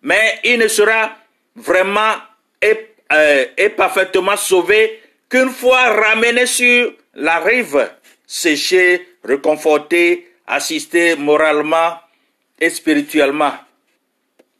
Mais 0.02 0.40
il 0.44 0.58
ne 0.58 0.68
sera 0.68 1.16
vraiment 1.56 2.14
euh, 3.12 3.44
est 3.56 3.70
parfaitement 3.70 4.36
sauvé 4.36 5.00
qu'une 5.28 5.50
fois 5.50 5.92
ramené 5.94 6.46
sur 6.46 6.92
la 7.14 7.38
rive, 7.38 7.88
séché, 8.26 9.06
réconforté, 9.24 10.28
assisté 10.46 11.16
moralement 11.16 11.98
et 12.60 12.70
spirituellement. 12.70 13.54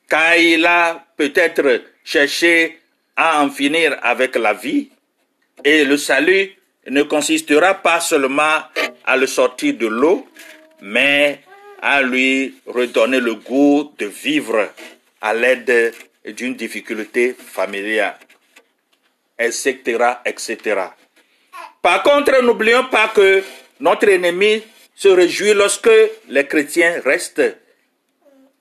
Car 0.08 0.36
il 0.36 0.64
a 0.64 1.04
peut-être 1.16 1.82
cherché 2.04 2.78
à 3.16 3.42
en 3.42 3.50
finir 3.50 3.98
avec 4.02 4.36
la 4.36 4.52
vie 4.52 4.90
et 5.64 5.84
le 5.84 5.96
salut 5.96 6.52
ne 6.88 7.02
consistera 7.02 7.74
pas 7.74 8.00
seulement 8.00 8.60
à 9.04 9.16
le 9.16 9.26
sortir 9.26 9.74
de 9.74 9.86
l'eau, 9.86 10.28
mais 10.82 11.40
à 11.82 12.02
lui 12.02 12.54
redonner 12.66 13.18
le 13.20 13.34
goût 13.34 13.92
de 13.98 14.06
vivre 14.06 14.70
à 15.20 15.34
l'aide 15.34 15.94
d'une 16.24 16.54
difficulté 16.54 17.34
familiale 17.38 18.16
etc., 19.38 20.14
etc. 20.24 20.58
Par 21.82 22.02
contre, 22.02 22.42
n'oublions 22.42 22.84
pas 22.84 23.08
que 23.08 23.42
notre 23.80 24.08
ennemi 24.08 24.62
se 24.94 25.08
réjouit 25.08 25.54
lorsque 25.54 25.90
les 26.28 26.46
chrétiens 26.46 27.00
restent 27.04 27.56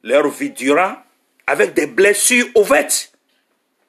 leur 0.03 0.27
vie 0.29 0.51
durant 0.51 0.95
avec 1.47 1.73
des 1.73 1.87
blessures 1.87 2.47
ouvertes 2.55 3.11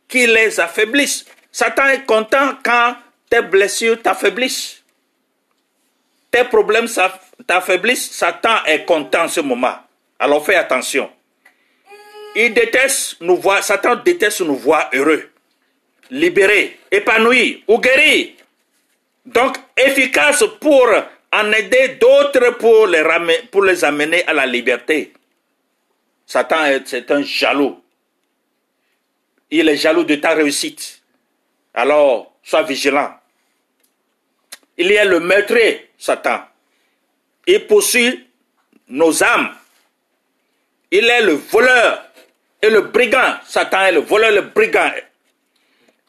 qui 0.08 0.26
les 0.26 0.60
affaiblissent. 0.60 1.26
Satan 1.50 1.86
est 1.88 2.04
content 2.06 2.54
quand 2.64 2.96
tes 3.28 3.42
blessures 3.42 4.00
t'affaiblissent. 4.00 4.82
Tes 6.30 6.44
problèmes 6.44 6.88
t'affaiblissent. 7.46 8.10
Satan 8.12 8.64
est 8.66 8.84
content 8.84 9.24
en 9.24 9.28
ce 9.28 9.40
moment. 9.40 9.76
Alors 10.18 10.44
fais 10.44 10.54
attention. 10.54 11.10
Il 12.34 12.54
déteste 12.54 13.16
nous 13.20 13.36
voir, 13.36 13.64
Satan 13.64 13.96
déteste 13.96 14.42
nous 14.42 14.56
voir 14.56 14.90
heureux 14.92 15.30
libéré, 16.10 16.78
épanoui 16.90 17.64
ou 17.68 17.78
guéri. 17.78 18.36
Donc 19.24 19.56
efficace 19.76 20.44
pour 20.60 20.88
en 21.32 21.52
aider 21.52 21.96
d'autres 22.00 22.56
pour 22.58 22.86
les, 22.86 23.02
pour 23.50 23.64
les 23.64 23.84
amener 23.84 24.24
à 24.26 24.32
la 24.32 24.46
liberté. 24.46 25.12
Satan, 26.24 26.80
c'est 26.84 27.10
un 27.10 27.22
jaloux. 27.22 27.80
Il 29.50 29.68
est 29.68 29.76
jaloux 29.76 30.04
de 30.04 30.16
ta 30.16 30.34
réussite. 30.34 31.02
Alors, 31.74 32.32
sois 32.42 32.62
vigilant. 32.62 33.14
Il 34.78 34.96
a 34.98 35.04
le 35.04 35.20
maître, 35.20 35.54
Satan. 35.96 36.40
Il 37.46 37.66
poursuit 37.66 38.26
nos 38.88 39.22
âmes. 39.22 39.54
Il 40.90 41.04
est 41.04 41.22
le 41.22 41.32
voleur 41.34 42.04
et 42.60 42.70
le 42.70 42.82
brigand. 42.82 43.36
Satan 43.46 43.86
est 43.86 43.92
le 43.92 44.00
voleur 44.00 44.32
le 44.32 44.42
brigand. 44.42 44.90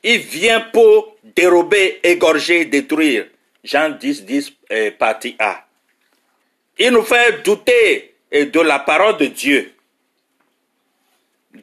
Il 0.04 0.20
vient 0.20 0.62
pour 0.62 1.16
dérober, 1.24 2.00
égorger, 2.04 2.66
détruire. 2.66 3.28
Jean 3.64 3.90
10, 3.90 4.26
10, 4.26 4.54
euh, 4.72 4.92
partie 4.92 5.36
A. 5.40 5.66
Il 6.78 6.92
nous 6.92 7.04
fait 7.04 7.44
douter 7.44 8.16
euh, 8.34 8.46
de 8.46 8.60
la 8.62 8.80
parole 8.80 9.18
de 9.18 9.26
Dieu. 9.26 9.74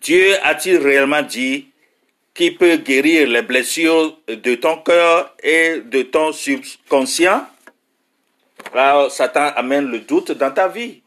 Dieu 0.00 0.34
a-t-il 0.42 0.78
réellement 0.78 1.22
dit 1.22 1.68
qu'il 2.34 2.58
peut 2.58 2.76
guérir 2.76 3.28
les 3.28 3.42
blessures 3.42 4.18
de 4.26 4.54
ton 4.56 4.78
cœur 4.78 5.34
et 5.42 5.80
de 5.80 6.02
ton 6.02 6.32
subconscient? 6.32 7.46
Alors 8.74 9.10
Satan 9.10 9.52
amène 9.54 9.90
le 9.90 10.00
doute 10.00 10.32
dans 10.32 10.50
ta 10.50 10.68
vie. 10.68 11.00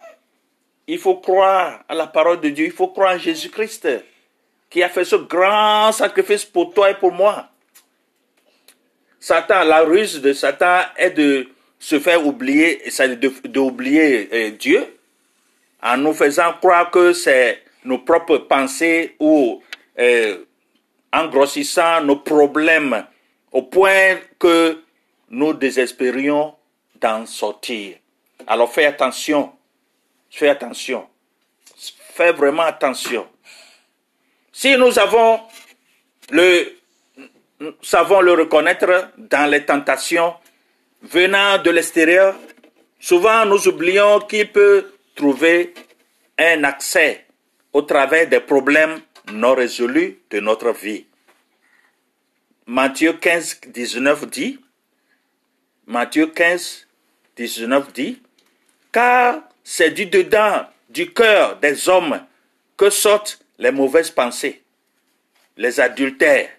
Il 0.87 0.97
faut 0.97 1.17
croire 1.17 1.83
à 1.89 1.93
la 1.93 2.07
parole 2.07 2.39
de 2.39 2.49
Dieu, 2.49 2.65
il 2.65 2.71
faut 2.71 2.87
croire 2.87 3.15
en 3.15 3.19
Jésus-Christ 3.19 3.89
qui 4.69 4.84
a 4.84 4.89
fait 4.89 5.06
ce 5.06 5.15
grand 5.15 5.91
sacrifice 5.91 6.45
pour 6.45 6.73
toi 6.73 6.91
et 6.91 6.95
pour 6.95 7.12
moi. 7.12 7.49
Satan, 9.19 9.63
la 9.63 9.82
ruse 9.82 10.21
de 10.21 10.34
Satan 10.34 10.82
est 10.97 11.12
de 11.12 11.47
se 11.80 11.99
faire 11.99 12.25
oublier, 12.25 12.82
d'oublier 13.45 14.30
euh, 14.34 14.51
Dieu 14.51 14.86
en 15.82 15.97
nous 15.97 16.13
faisant 16.13 16.53
croire 16.53 16.91
que 16.91 17.13
c'est 17.13 17.63
nos 17.84 17.99
propres 17.99 18.38
pensées 18.38 19.15
ou 19.19 19.62
euh, 19.99 20.38
en 21.13 21.27
grossissant 21.27 22.01
nos 22.01 22.17
problèmes 22.17 23.06
au 23.51 23.63
point 23.63 24.17
que 24.39 24.82
nous 25.30 25.53
désespérions 25.53 26.56
d'en 26.99 27.25
sortir. 27.25 27.97
Alors 28.45 28.71
fais 28.71 28.86
attention, 28.86 29.51
fais 30.30 30.49
attention, 30.49 31.08
fais 32.13 32.32
vraiment 32.32 32.63
attention. 32.63 33.27
Si 34.60 34.76
nous 34.76 34.98
avons 34.98 35.39
le, 36.32 36.80
savons 37.84 38.22
le 38.22 38.34
reconnaître 38.34 39.12
dans 39.15 39.48
les 39.52 39.63
tentations 39.63 40.34
venant 41.04 41.60
de 41.60 41.70
l'extérieur, 41.70 42.36
souvent 43.00 43.46
nous 43.46 43.67
oublions 43.67 44.20
qu'il 44.22 44.52
peut 44.52 44.93
trouver 45.13 45.76
un 46.39 46.63
accès 46.63 47.28
au 47.72 47.84
travers 47.84 48.28
des 48.28 48.39
problèmes 48.39 49.00
non 49.32 49.54
résolus 49.54 50.17
de 50.32 50.39
notre 50.39 50.72
vie. 50.72 51.06
Matthieu 52.65 53.13
15, 53.13 53.62
19 53.67 54.28
dit, 54.28 54.60
Matthieu 55.86 56.26
15, 56.26 56.88
19 57.36 57.93
dit, 57.93 58.20
car 58.91 59.39
c'est 59.63 59.91
du 59.91 60.08
dedans 60.08 60.65
du 60.89 61.13
cœur 61.13 61.58
des 61.58 61.88
hommes 61.88 62.20
que 62.76 62.89
sortent 62.89 63.39
les 63.60 63.72
mauvaises 63.72 64.12
pensées, 64.12 64.62
les 65.56 65.80
adultères, 65.80 66.50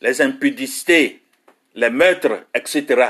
les 0.00 0.20
impudicités, 0.20 1.20
les 1.74 1.90
meurtres, 1.90 2.44
etc. 2.54 3.04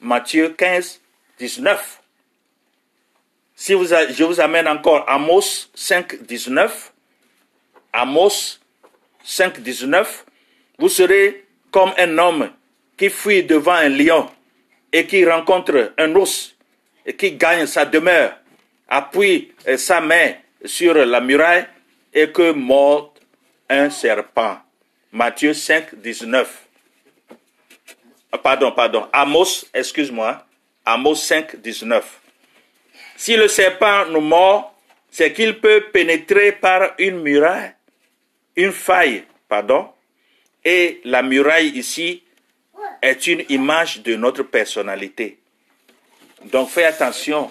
Matthieu 0.00 0.50
15, 0.50 1.00
19. 1.38 2.00
Si 3.54 3.74
vous, 3.74 3.86
je 3.86 4.24
vous 4.24 4.40
amène 4.40 4.66
encore 4.68 5.04
Amos 5.08 5.68
5, 5.74 6.22
19. 6.22 6.92
Amos 7.92 8.58
5, 9.22 9.60
19. 9.60 10.24
Vous 10.78 10.88
serez 10.88 11.44
comme 11.70 11.92
un 11.98 12.18
homme 12.18 12.50
qui 12.96 13.10
fuit 13.10 13.42
devant 13.42 13.72
un 13.72 13.88
lion 13.88 14.28
et 14.92 15.06
qui 15.06 15.24
rencontre 15.24 15.92
un 15.98 16.14
ours 16.14 16.56
et 17.06 17.14
qui 17.14 17.32
gagne 17.32 17.66
sa 17.66 17.84
demeure, 17.84 18.36
appuie 18.88 19.52
sa 19.76 20.00
main 20.00 20.32
sur 20.64 20.94
la 20.94 21.20
muraille 21.20 21.66
et 22.12 22.30
que 22.30 22.52
mord 22.52 23.14
un 23.68 23.90
serpent. 23.90 24.58
Matthieu 25.12 25.54
5, 25.54 25.96
19. 25.96 26.66
Ah, 28.32 28.38
pardon, 28.38 28.72
pardon. 28.72 29.08
Amos, 29.12 29.66
excuse-moi. 29.74 30.44
Amos 30.84 31.16
5, 31.16 31.56
19. 31.56 32.20
Si 33.16 33.36
le 33.36 33.48
serpent 33.48 34.06
nous 34.06 34.20
mord, 34.20 34.74
c'est 35.10 35.32
qu'il 35.32 35.60
peut 35.60 35.86
pénétrer 35.92 36.52
par 36.52 36.92
une 36.98 37.20
muraille, 37.20 37.74
une 38.56 38.72
faille, 38.72 39.24
pardon. 39.48 39.88
Et 40.64 41.00
la 41.04 41.22
muraille 41.22 41.70
ici 41.70 42.22
est 43.02 43.26
une 43.26 43.44
image 43.48 44.02
de 44.02 44.14
notre 44.14 44.44
personnalité. 44.44 45.38
Donc 46.44 46.68
fais 46.68 46.84
attention 46.84 47.50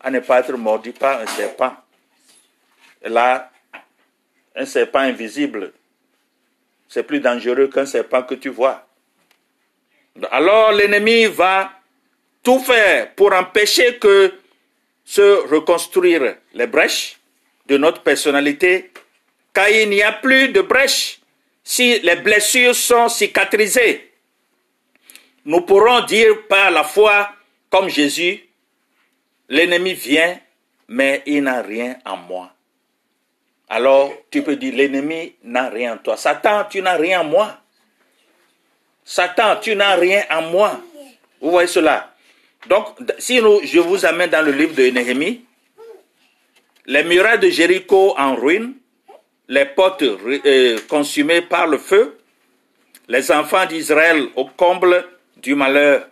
à 0.00 0.10
ne 0.10 0.18
pas 0.18 0.40
être 0.40 0.56
mordu 0.56 0.92
par 0.92 1.20
un 1.20 1.26
serpent. 1.26 1.76
Là, 3.04 3.51
un 4.54 4.66
serpent 4.66 5.00
invisible, 5.00 5.72
c'est 6.88 7.02
plus 7.04 7.20
dangereux 7.20 7.68
qu'un 7.68 7.86
serpent 7.86 8.22
que 8.22 8.34
tu 8.34 8.50
vois. 8.50 8.86
Alors 10.30 10.72
l'ennemi 10.72 11.26
va 11.26 11.72
tout 12.42 12.58
faire 12.58 13.14
pour 13.14 13.32
empêcher 13.32 13.98
que 13.98 14.34
se 15.04 15.48
reconstruire 15.48 16.36
les 16.54 16.66
brèches 16.66 17.18
de 17.66 17.76
notre 17.76 18.02
personnalité, 18.02 18.90
car 19.54 19.68
il 19.68 19.88
n'y 19.88 20.02
a 20.02 20.12
plus 20.12 20.48
de 20.48 20.60
brèches 20.60 21.20
si 21.64 22.00
les 22.00 22.16
blessures 22.16 22.74
sont 22.74 23.08
cicatrisées. 23.08 24.12
Nous 25.44 25.62
pourrons 25.62 26.04
dire 26.04 26.46
par 26.48 26.70
la 26.70 26.84
foi, 26.84 27.30
comme 27.70 27.88
Jésus, 27.88 28.44
l'ennemi 29.48 29.94
vient, 29.94 30.38
mais 30.88 31.22
il 31.26 31.42
n'a 31.42 31.62
rien 31.62 31.96
en 32.04 32.16
moi. 32.16 32.52
Alors 33.74 34.12
tu 34.30 34.42
peux 34.42 34.56
dire, 34.56 34.74
l'ennemi 34.76 35.32
n'a 35.44 35.70
rien 35.70 35.94
en 35.94 35.96
toi. 35.96 36.18
Satan, 36.18 36.66
tu 36.68 36.82
n'as 36.82 36.98
rien 36.98 37.22
en 37.22 37.24
moi. 37.24 37.56
Satan, 39.02 39.56
tu 39.62 39.74
n'as 39.74 39.94
rien 39.94 40.24
en 40.30 40.42
moi. 40.42 40.78
Vous 41.40 41.50
voyez 41.50 41.68
cela? 41.68 42.14
Donc, 42.68 42.88
si 43.18 43.40
nous, 43.40 43.62
je 43.64 43.80
vous 43.80 44.04
amène 44.04 44.28
dans 44.28 44.44
le 44.44 44.52
livre 44.52 44.74
de 44.74 44.90
Néhémie, 44.90 45.46
les 46.84 47.02
murailles 47.02 47.38
de 47.38 47.48
Jéricho 47.48 48.14
en 48.18 48.34
ruine, 48.34 48.74
les 49.48 49.64
portes 49.64 50.02
euh, 50.02 50.78
consumées 50.86 51.40
par 51.40 51.66
le 51.66 51.78
feu, 51.78 52.18
les 53.08 53.32
enfants 53.32 53.64
d'Israël 53.64 54.28
au 54.36 54.44
comble 54.48 55.02
du 55.38 55.54
malheur. 55.54 56.06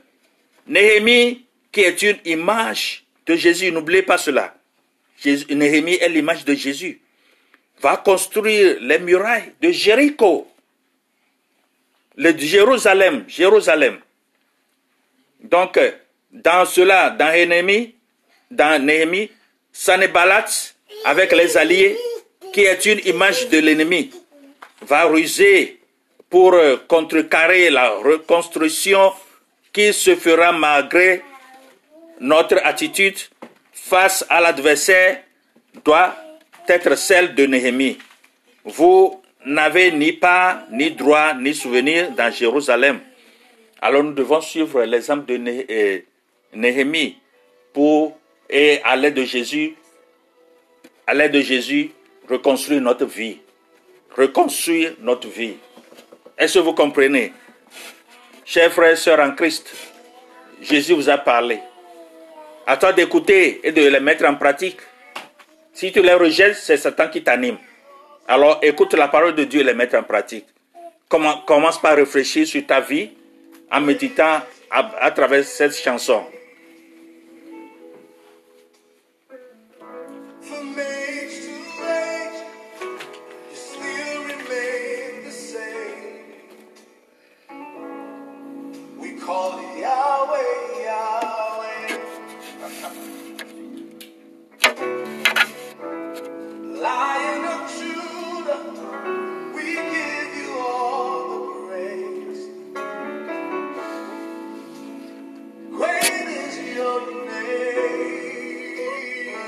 Néhémie, 0.67 1.45
qui 1.71 1.83
est 1.83 2.01
une 2.01 2.21
image 2.25 3.05
de 3.27 3.37
Jésus, 3.37 3.71
n'oubliez 3.71 4.03
pas 4.03 4.17
cela. 4.17 4.55
Néhémie 5.51 5.99
est 6.01 6.09
l'image 6.09 6.47
de 6.47 6.55
Jésus 6.55 7.03
va 7.81 7.97
construire 7.97 8.79
les 8.81 8.99
murailles 8.99 9.53
de 9.61 9.71
Jéricho, 9.71 10.47
de 12.17 12.37
Jérusalem, 12.37 13.25
Jérusalem. 13.27 13.99
Donc, 15.43 15.79
dans 16.31 16.65
cela, 16.67 17.11
dans 17.11 17.33
Néhémie, 17.33 17.95
dans 18.51 18.83
Néhémie, 18.85 19.31
Sanebalat, 19.73 20.47
avec 21.05 21.33
les 21.33 21.57
alliés, 21.57 21.97
qui 22.53 22.63
est 22.63 22.85
une 22.85 23.01
image 23.07 23.49
de 23.49 23.59
l'ennemi, 23.59 24.11
va 24.83 25.05
ruser 25.05 25.81
pour 26.29 26.55
contrecarrer 26.87 27.71
la 27.71 27.91
reconstruction 27.91 29.13
qui 29.73 29.93
se 29.93 30.17
fera 30.17 30.53
malgré 30.53 31.23
notre 32.21 32.61
attitude 32.65 33.19
face 33.73 34.25
à 34.29 34.41
l'adversaire 34.41 35.23
doit 35.85 36.15
être 36.69 36.97
celle 36.97 37.35
de 37.35 37.47
Néhémie. 37.47 37.99
Vous 38.65 39.21
n'avez 39.45 39.93
ni 39.93 40.13
pas, 40.13 40.67
ni 40.71 40.91
droit, 40.91 41.35
ni 41.35 41.55
souvenir 41.55 42.11
dans 42.13 42.31
Jérusalem. 42.31 43.01
Alors 43.81 44.03
nous 44.03 44.13
devons 44.13 44.41
suivre 44.41 44.83
l'exemple 44.85 45.27
de 45.27 45.65
euh, 45.71 45.99
Néhémie 46.53 47.17
pour, 47.73 48.19
et 48.49 48.81
à 48.85 48.97
l'aide 48.97 49.15
de 49.15 49.25
Jésus, 49.25 49.75
à 51.07 51.15
l'aide 51.15 51.33
de 51.33 51.41
Jésus, 51.41 51.91
reconstruire 52.29 52.81
notre 52.81 53.07
vie. 53.07 53.39
Reconstruire 54.17 54.95
notre 55.01 55.29
vie. 55.29 55.55
Est-ce 56.37 56.55
que 56.55 56.65
vous 56.65 56.75
comprenez? 56.75 57.33
Chers 58.45 58.73
frères 58.73 58.93
et 58.93 58.97
sœurs 58.97 59.21
en 59.21 59.33
Christ, 59.33 59.71
Jésus 60.61 60.95
vous 60.95 61.09
a 61.09 61.19
parlé. 61.19 61.61
À 62.67 62.77
toi 62.77 62.93
d'écouter 62.93 63.61
et 63.63 63.73
de 63.73 63.83
les 63.83 64.01
mettre 64.01 64.25
en 64.25 64.35
pratique. 64.35 64.79
Si 65.81 65.91
tu 65.93 66.03
les 66.03 66.13
rejettes, 66.13 66.57
c'est 66.57 66.77
Satan 66.77 67.09
qui 67.09 67.23
t'anime. 67.23 67.57
Alors 68.29 68.59
écoute 68.61 68.93
la 68.93 69.09
parole 69.09 69.35
de 69.35 69.45
Dieu 69.45 69.63
et 69.63 69.65
les 69.65 69.73
mettre 69.73 69.97
en 69.97 70.03
pratique. 70.03 70.45
Commence 71.09 71.81
par 71.81 71.97
réfléchir 71.97 72.47
sur 72.47 72.67
ta 72.67 72.83
vie 72.83 73.09
en 73.73 73.81
méditant 73.81 74.43
à, 74.71 75.11
travers 75.11 75.43
cette 75.43 75.75
chanson. 75.75 76.23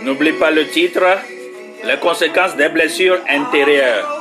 N'oublie 0.04 0.32
pas 0.32 0.50
le 0.50 0.66
titre, 0.66 1.04
les 1.84 1.96
conséquences 1.98 2.56
des 2.56 2.68
blessures 2.68 3.20
intérieures. 3.28 4.11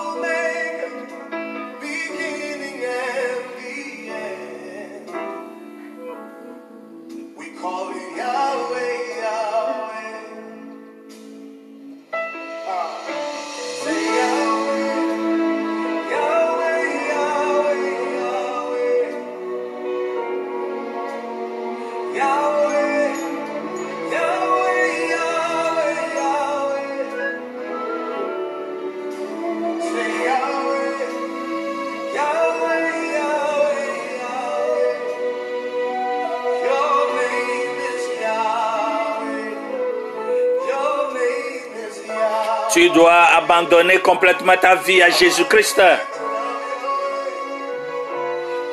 Abandonner 43.52 43.98
complètement 44.00 44.56
ta 44.56 44.76
vie 44.76 45.02
à 45.02 45.10
Jésus-Christ. 45.10 45.82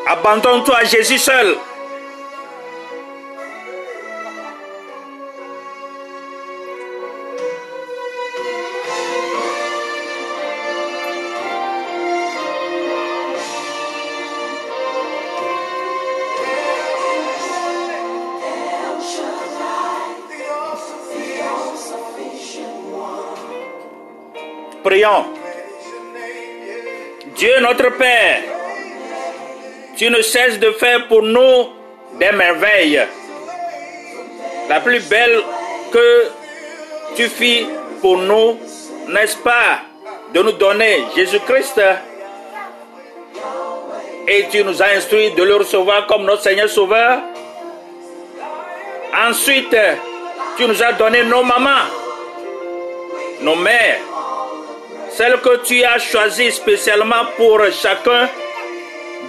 Abandonne-toi 0.06 0.76
à 0.76 0.84
Jésus 0.84 1.18
seul. 1.18 1.56
Dieu 27.36 27.60
notre 27.60 27.90
Père, 27.96 28.40
tu 29.96 30.10
ne 30.10 30.22
cesses 30.22 30.58
de 30.58 30.72
faire 30.72 31.06
pour 31.06 31.22
nous 31.22 31.68
des 32.18 32.32
merveilles. 32.32 33.06
La 34.68 34.80
plus 34.80 35.08
belle 35.08 35.40
que 35.92 36.30
tu 37.14 37.28
fis 37.28 37.66
pour 38.00 38.18
nous, 38.18 38.58
n'est-ce 39.08 39.36
pas, 39.36 39.82
de 40.34 40.42
nous 40.42 40.52
donner 40.52 41.04
Jésus-Christ? 41.14 41.80
Et 44.26 44.46
tu 44.50 44.62
nous 44.64 44.82
as 44.82 44.88
instruit 44.96 45.30
de 45.30 45.42
le 45.42 45.56
recevoir 45.56 46.06
comme 46.06 46.24
notre 46.24 46.42
Seigneur 46.42 46.68
Sauveur. 46.68 47.20
Ensuite, 49.28 49.76
tu 50.56 50.66
nous 50.66 50.82
as 50.82 50.92
donné 50.92 51.22
nos 51.22 51.42
mamans, 51.42 51.86
nos 53.40 53.54
mères, 53.54 54.00
celles 55.18 55.40
que 55.40 55.56
tu 55.64 55.82
as 55.82 55.98
choisies 55.98 56.52
spécialement 56.52 57.24
pour 57.36 57.60
chacun 57.72 58.28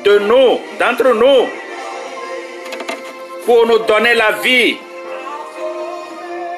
de 0.03 0.19
nous, 0.19 0.59
d'entre 0.79 1.15
nous, 1.15 1.49
pour 3.43 3.65
nous 3.65 3.79
donner 3.79 4.13
la 4.13 4.33
vie 4.33 4.77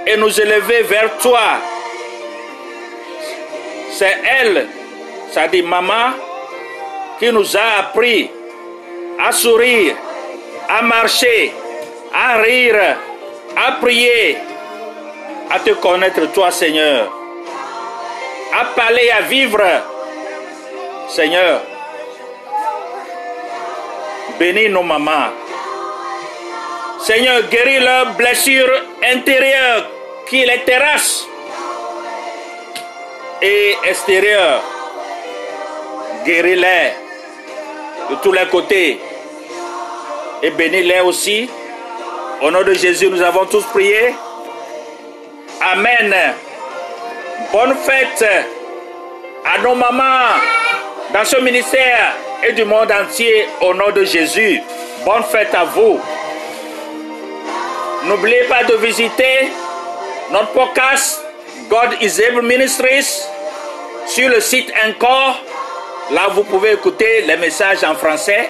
et 0.06 0.18
nous 0.18 0.42
élever 0.42 0.82
vers 0.82 1.18
toi. 1.20 1.62
C'est 3.94 4.18
elle, 4.42 4.68
ça 5.32 5.48
dit 5.48 5.62
maman, 5.62 6.12
qui 7.18 7.32
nous 7.32 7.56
a 7.56 7.80
appris 7.80 8.30
à 9.18 9.32
sourire, 9.32 9.96
à 10.68 10.82
marcher, 10.82 11.54
à 12.14 12.36
rire, 12.42 12.98
à 13.56 13.72
prier, 13.80 14.38
à 15.50 15.58
te 15.60 15.70
connaître 15.70 16.30
toi 16.34 16.52
Seigneur, 16.52 17.21
à 18.54 18.66
parler, 18.76 19.10
à 19.12 19.22
vivre. 19.22 19.62
Seigneur, 21.10 21.62
bénis 24.40 24.70
nos 24.70 24.84
mamans. 24.84 25.32
Seigneur, 27.00 27.42
guéris 27.50 27.80
leurs 27.80 28.14
blessures 28.14 28.72
intérieures 29.04 29.88
qui 30.28 30.46
les 30.46 30.60
terrassent 30.60 31.26
et 33.42 33.76
extérieures. 33.84 34.62
Guéris-les 36.26 36.94
de 38.12 38.16
tous 38.22 38.32
les 38.32 38.46
côtés 38.48 39.00
et 40.44 40.50
bénis-les 40.52 41.02
aussi. 41.02 41.50
Au 42.42 42.52
nom 42.52 42.64
de 42.64 42.74
Jésus, 42.74 43.10
nous 43.10 43.22
avons 43.22 43.46
tous 43.46 43.64
prié. 43.66 44.16
Amen. 45.62 46.14
Bonne 47.50 47.76
fête 47.76 48.26
à 49.46 49.58
nos 49.62 49.74
mamans 49.74 50.36
dans 51.14 51.26
ce 51.26 51.38
ministère 51.38 52.16
et 52.44 52.54
du 52.54 52.64
monde 52.66 52.92
entier 52.92 53.48
au 53.62 53.74
nom 53.74 53.90
de 53.92 54.04
Jésus. 54.04 54.62
Bonne 55.06 55.24
fête 55.24 55.54
à 55.56 55.64
vous. 55.64 56.00
N'oubliez 58.04 58.44
pas 58.44 58.64
de 58.64 58.76
visiter 58.76 59.50
notre 60.32 60.52
podcast 60.52 61.22
God 61.70 62.02
is 62.02 62.22
Able 62.22 62.44
Ministries 62.44 63.26
sur 64.08 64.30
le 64.30 64.40
site 64.40 64.72
encore. 64.88 65.40
Là, 66.12 66.28
vous 66.32 66.44
pouvez 66.44 66.74
écouter 66.74 67.22
les 67.22 67.38
messages 67.38 67.84
en 67.84 67.96
français, 67.96 68.50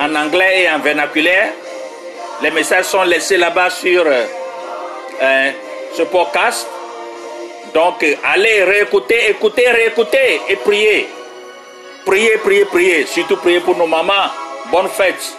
en 0.00 0.14
anglais 0.14 0.62
et 0.62 0.70
en 0.70 0.78
vernaculaire. 0.78 1.48
Les 2.42 2.50
messages 2.50 2.84
sont 2.84 3.02
laissés 3.02 3.36
là-bas 3.38 3.70
sur 3.70 4.04
euh, 4.06 5.50
ce 5.96 6.02
podcast. 6.02 6.66
Donc, 7.74 8.04
allez 8.24 8.64
réécouter, 8.64 9.30
écouter, 9.30 9.68
réécouter 9.68 10.40
et 10.48 10.56
prier. 10.56 11.08
Priez, 12.04 12.38
priez, 12.38 12.64
priez. 12.64 13.06
Surtout 13.06 13.36
priez 13.36 13.60
pour 13.60 13.76
nos 13.76 13.86
mamans. 13.86 14.30
Bonne 14.70 14.88
fête. 14.88 15.36